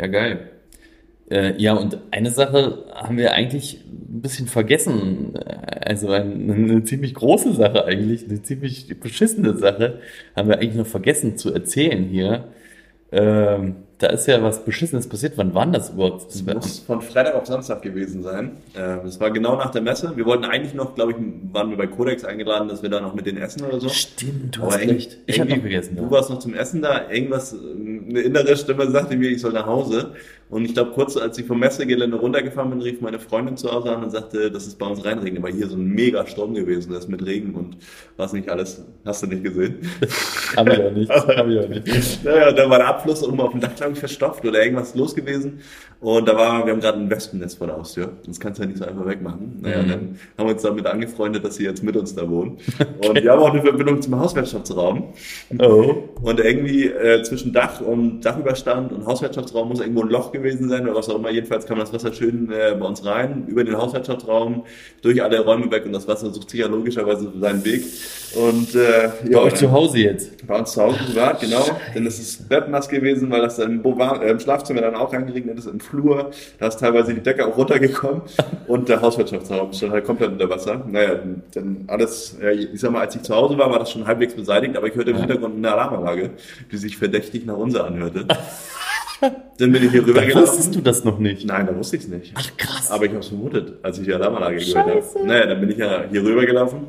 [0.00, 0.50] Ja, geil.
[1.30, 5.34] Äh, ja, und eine Sache haben wir eigentlich ein bisschen vergessen.
[5.84, 10.00] Also eine, eine ziemlich große Sache eigentlich, eine ziemlich beschissene Sache
[10.36, 12.44] haben wir eigentlich noch vergessen zu erzählen hier.
[13.12, 15.34] Ähm, da ist ja was Beschissenes passiert.
[15.36, 16.26] Wann war das überhaupt?
[16.28, 18.58] Das muss von Freitag auf Samstag gewesen sein.
[18.74, 20.12] Äh, Das war genau nach der Messe.
[20.16, 21.16] Wir wollten eigentlich noch, glaube ich,
[21.54, 23.88] waren wir bei Codex eingeladen, dass wir da noch mit denen essen oder so.
[23.88, 25.18] Stimmt, du Aber hast recht.
[25.26, 25.96] Ich habe vergessen.
[25.96, 26.10] Du Ja.
[26.10, 27.08] warst noch zum Essen da.
[27.10, 27.56] Irgendwas, äh,
[28.10, 30.12] eine innere Stimme sagte mir, ich soll nach Hause.
[30.48, 33.90] Und ich glaube, kurz als ich vom Messegelände runtergefahren bin, rief meine Freundin zu Hause
[33.96, 35.42] an und sagte, dass es bei uns reinregnet.
[35.42, 37.76] Aber hier so ein mega Sturm gewesen ist mit Regen und
[38.16, 38.84] was nicht alles.
[39.04, 39.78] Hast du nicht gesehen?
[40.56, 41.10] Hab ich auch nicht.
[41.10, 42.24] Hab ich auch nicht.
[42.24, 45.14] Naja, da war der Abfluss oben auf dem Dach, glaube ich, verstopft oder irgendwas los
[45.14, 45.58] gewesen.
[46.00, 48.12] Und da war, wir haben gerade ein Wespennetz vor der Haustür.
[48.26, 49.58] Das kannst du ja nicht so einfach wegmachen.
[49.62, 49.88] Naja, Mhm.
[49.88, 52.58] dann haben wir uns damit angefreundet, dass sie jetzt mit uns da wohnen.
[53.08, 55.12] Und wir haben auch eine Verbindung zum Hauswirtschaftsraum.
[55.58, 55.94] Oh.
[56.22, 60.84] Und irgendwie äh, zwischen Dach und Dachüberstand und Hauswirtschaftsraum muss irgendwo ein Loch gewesen sein
[60.84, 61.30] oder was auch immer.
[61.30, 64.64] Jedenfalls kam das Wasser schön äh, bei uns rein, über den Hauswirtschaftsraum,
[65.02, 67.84] durch alle Räume weg und das Wasser sucht sich ja logischerweise seinen Weg.
[68.34, 70.46] Und äh, Bei euch zu Hause jetzt.
[70.46, 71.64] bei uns zu Hause privat, genau.
[71.94, 75.58] Dann ist es Bettnass gewesen, weil das dann im, äh, im Schlafzimmer dann auch reingeregnet
[75.58, 76.30] ist, im Flur.
[76.58, 78.22] Da ist teilweise die Decke auch runtergekommen
[78.66, 80.84] und der Hauswirtschaftsraum stand halt komplett unter Wasser.
[80.88, 81.20] Naja,
[81.54, 84.34] dann alles, ja, ich sag mal, als ich zu Hause war, war das schon halbwegs
[84.34, 85.26] beseitigt, aber ich hörte im.
[85.26, 86.30] Hintergrund eine Alarmanlage,
[86.70, 88.26] die sich verdächtig nach unser anhörte.
[89.58, 90.42] dann bin ich hier Da rübergelaufen.
[90.42, 91.46] wusstest du das noch nicht.
[91.46, 92.32] Nein, da wusste ich es nicht.
[92.36, 92.90] Ach krass.
[92.90, 95.02] Aber ich habe es vermutet, als ich die Alarmanlage gehört habe.
[95.26, 96.80] Naja, dann bin ich ja hier rübergelaufen.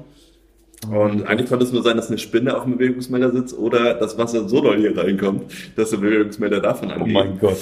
[0.89, 4.17] Und eigentlich konnte es nur sein, dass eine Spinne auf dem Bewegungsmelder sitzt oder das
[4.17, 7.13] Wasser so doll hier reinkommt, dass der Bewegungsmelder davon oh angeht.
[7.13, 7.57] mein Gott.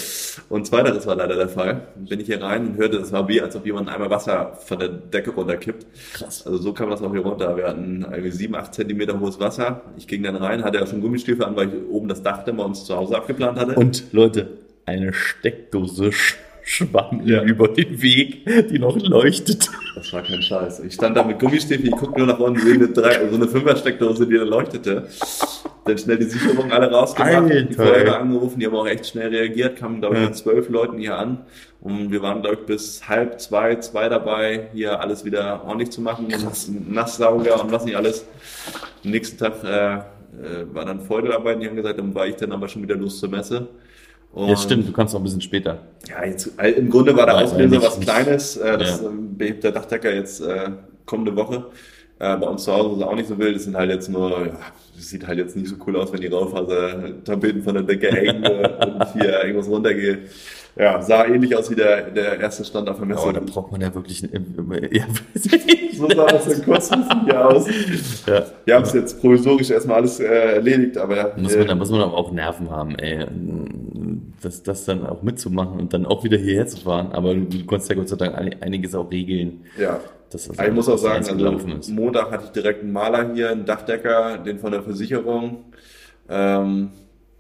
[0.50, 1.88] Und zweiteres war leider der Fall.
[1.96, 4.80] Bin ich hier rein und hörte, es war wie, als ob jemand einmal Wasser von
[4.80, 5.86] der Decke runterkippt.
[6.14, 6.46] Krass.
[6.46, 7.58] Also so kam das auch hier runter.
[7.58, 9.82] Wir hatten irgendwie sieben, acht Zentimeter hohes Wasser.
[9.98, 12.58] Ich ging dann rein, hatte ja schon Gummistiefel an, weil ich oben das Dach dann
[12.58, 13.76] bei uns zu Hause abgeplant hatte.
[13.76, 14.50] Und Leute,
[14.86, 16.12] eine Steckdose
[16.66, 17.44] schwamm Ja.
[17.44, 19.70] über den Weg, die noch leuchtet.
[19.96, 20.80] Das war kein Scheiß.
[20.82, 23.48] Ich stand da mit Gummistiefel, ich guckte nur nach unten, sehe eine drei, so eine
[23.48, 25.08] Fünfer-Steckdose, die da leuchtete.
[25.86, 29.30] Dann schnell die Sicherungen alle rausgemacht, Alter, die Feuerwehr angerufen, die haben auch echt schnell
[29.30, 30.28] reagiert, kamen, glaube ich, Ja.
[30.28, 31.46] mit zwölf Leuten hier an.
[31.82, 36.02] Und wir waren, glaube ich, bis halb zwei, zwei dabei, hier alles wieder ordentlich zu
[36.02, 36.26] machen.
[36.26, 38.26] Und Nasssauger und was nicht alles.
[39.04, 40.02] Am nächsten Tag äh, äh,
[40.74, 43.30] war dann Feuerwehrarbeiten, die haben gesagt, dann war ich dann aber schon wieder los zur
[43.30, 43.68] Messe.
[44.36, 45.80] Und Ja, stimmt, du kannst noch ein bisschen später.
[46.10, 48.58] ja, jetzt, äh, im Grunde war der Auslöser was Kleines.
[48.58, 49.08] Äh, das Ja.
[49.08, 50.70] ähm, behebt der Dachdecker jetzt äh,
[51.06, 51.68] kommende Woche.
[52.20, 53.56] Äh, bei uns zu Hause ist es auch nicht so wild.
[53.56, 54.58] Es sind halt jetzt nur, ja,
[54.98, 59.14] sieht halt jetzt nicht so cool aus, wenn die Raufaser-Tapeten von der Decke hängen und
[59.14, 60.20] hier irgendwas runtergeht.
[60.78, 63.22] Ja, sah ähnlich aus wie der, der erste Stand auf der Messe.
[63.22, 64.46] Aber da braucht man ja wirklich ein,
[64.92, 65.06] ja,
[65.98, 67.66] so sah das kurzfristig hier aus.
[68.28, 68.44] ja.
[68.66, 71.90] Wir haben es jetzt provisorisch erstmal alles äh, erledigt, aber Muss man, äh, da muss
[71.92, 73.26] man aber auch Nerven haben, ey.
[74.46, 77.12] Das, das dann auch mitzumachen und dann auch wieder hierher zu fahren.
[77.14, 79.62] Aber du, du konntest ja Gott sei Dank ein- einiges auch regeln.
[79.80, 80.00] ja.
[80.30, 81.92] Dass das ich muss auch sagen, also.
[81.94, 85.66] Montag hatte ich direkt einen Maler hier, einen Dachdecker, den von der Versicherung.
[86.28, 86.90] Ähm,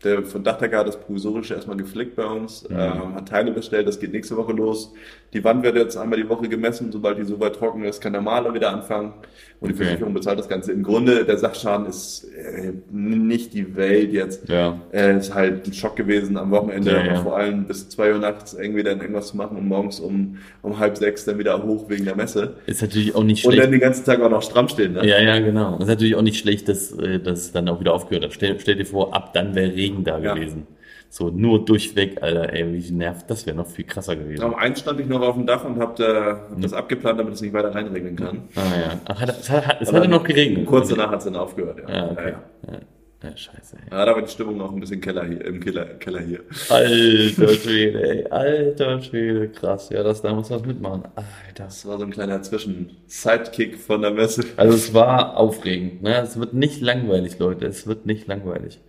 [0.05, 2.75] der von Dachdecker hat das provisorisch erstmal geflickt bei uns, Mhm.
[2.77, 4.93] ähm, hat Teile bestellt, das geht nächste Woche los.
[5.33, 8.21] Die Wand wird jetzt einmal die Woche gemessen, sobald die soweit trocken ist, kann der
[8.21, 9.13] Maler wieder anfangen
[9.59, 9.83] und die Okay.
[9.83, 10.71] Versicherung bezahlt das Ganze.
[10.71, 14.47] Im Grunde, der Sachschaden ist äh, nicht die Welt jetzt.
[14.47, 14.79] Ja.
[14.93, 17.15] Äh, ist halt ein Schock gewesen am Wochenende, Ja, ja.
[17.21, 20.79] vor allem bis zwei Uhr nachts irgendwie dann irgendwas zu machen und morgens um, um
[20.79, 22.55] halb sechs dann wieder hoch wegen der Messe.
[22.65, 23.65] Ist natürlich auch nicht Und schlecht.
[23.65, 25.05] dann den ganzen Tag auch noch stramm stehen, ne?
[25.05, 25.71] Ja, ja, genau.
[25.73, 28.33] Das ist natürlich auch nicht schlecht, dass, äh, dass es dann auch wieder aufgehört hat.
[28.33, 30.33] Stell, stell dir vor, ab dann wäre Regen da Ja.
[30.33, 30.67] gewesen.
[31.09, 34.43] So, nur durchweg, Alter, ey, wie nervt, das wäre noch viel krasser gewesen.
[34.43, 37.33] Am einen stand ich noch auf dem Dach und hab, da, hab das abgeplant, damit
[37.35, 38.49] es nicht weiter reinregnen kann.
[38.55, 38.99] Ah, ja.
[39.05, 40.65] Ach, es hat, es hatte noch geregnet.
[40.65, 41.95] Kurz danach hat es dann aufgehört, ja.
[41.95, 42.21] Ja, okay.
[42.23, 42.41] Ja, ja.
[42.73, 43.97] Ja, ja scheiße, ey.
[43.97, 46.39] Ja, da war die Stimmung noch ein bisschen Keller hier, im Keller, Keller hier.
[46.69, 48.25] Alter Schwede, ey.
[48.29, 49.89] Alter Schwede, krass.
[49.91, 51.03] Ja, das, da muss man was mitmachen.
[51.15, 51.29] Alter.
[51.55, 54.43] Das war so ein kleiner Zwischen-Sidekick von der Messe.
[54.57, 56.01] Also es war aufregend.
[56.01, 56.17] Ne?
[56.21, 57.65] Es wird nicht langweilig, Leute.
[57.67, 58.81] Es wird nicht langweilig.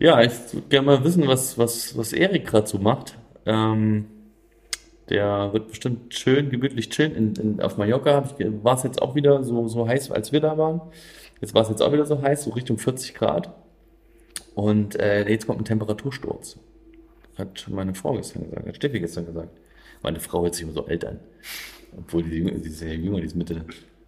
[0.00, 3.18] Ja, ich würde gerne mal wissen, was, was, was Erik gerade so macht.
[3.44, 4.06] Ähm,
[5.10, 7.14] der wird bestimmt schön, gemütlich chillen.
[7.14, 8.24] In, in, auf Mallorca
[8.62, 10.80] war es jetzt auch wieder so, so heiß, als wir da waren.
[11.42, 13.52] Jetzt war es jetzt auch wieder so heiß, so Richtung 40 Grad.
[14.54, 16.58] Und äh, jetzt kommt ein Temperatursturz.
[17.36, 19.50] Hat meine Frau gestern gesagt, hat Steffi gestern gesagt.
[20.02, 21.18] Meine Frau hört sich immer so alt an.
[21.98, 23.66] Obwohl die, die ist ja jünger, die ist Mitte,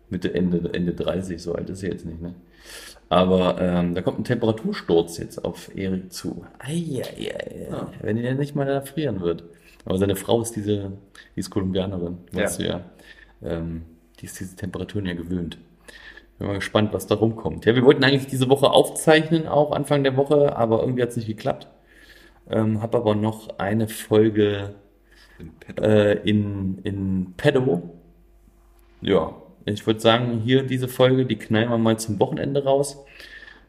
[0.09, 2.34] Mitte Ende, Ende 30, so alt ist sie jetzt nicht, ne?
[3.13, 6.47] Aber ähm, da kommt ein Temperatursturz jetzt auf Erik zu.
[6.59, 7.93] Eieiei, Ja.
[8.01, 9.45] wenn er nicht mal erfrieren wird.
[9.85, 10.93] Aber seine Frau ist diese,
[11.37, 12.81] die ist Kolumbianerin, weißt du ja.
[13.43, 13.83] Ähm,
[14.19, 15.59] die ist diese Temperaturen ja gewöhnt.
[16.39, 17.67] Bin mal gespannt, was da rumkommt.
[17.67, 21.17] Ja, wir wollten eigentlich diese Woche aufzeichnen, auch Anfang der Woche, aber irgendwie hat es
[21.17, 21.69] nicht geklappt.
[22.49, 24.75] Ähm, hab aber noch eine Folge
[25.79, 27.91] äh, in, in Pedo.
[29.03, 29.35] Ja,
[29.65, 33.05] ich würde sagen, hier diese Folge, die knallen wir mal zum Wochenende raus.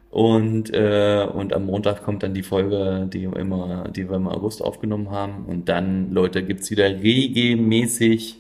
[0.10, 4.28] Und, äh, und am Montag kommt dann die Folge, die, wir immer, die wir im
[4.28, 5.46] August aufgenommen haben.
[5.48, 8.38] Und dann, Leute, gibt's wieder regelmäßig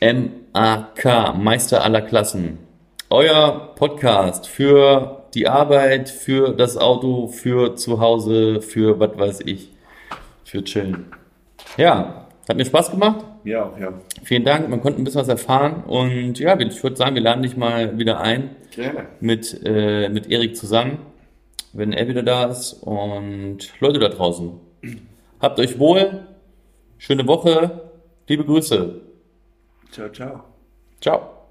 [0.00, 2.58] MAK, Meister aller Klassen.
[3.10, 9.68] Euer Podcast für die Arbeit, für das Auto, für zu Hause, für was weiß ich,
[10.44, 11.12] für chillen.
[11.76, 13.24] Ja, hat mir Spaß gemacht.
[13.44, 13.92] Ja, auch, ja.
[14.22, 15.84] Vielen Dank, man konnte ein bisschen was erfahren.
[15.84, 19.06] Und ja, ich würde sagen, wir laden dich mal wieder ein Gerne.
[19.20, 20.98] mit, äh, mit Erik zusammen,
[21.72, 22.74] wenn er wieder da ist.
[22.74, 24.52] Und Leute da draußen,
[25.40, 26.26] habt euch wohl,
[26.98, 27.90] schöne Woche,
[28.28, 29.00] liebe Grüße.
[29.90, 30.44] Ciao, ciao.
[31.00, 31.41] Ciao.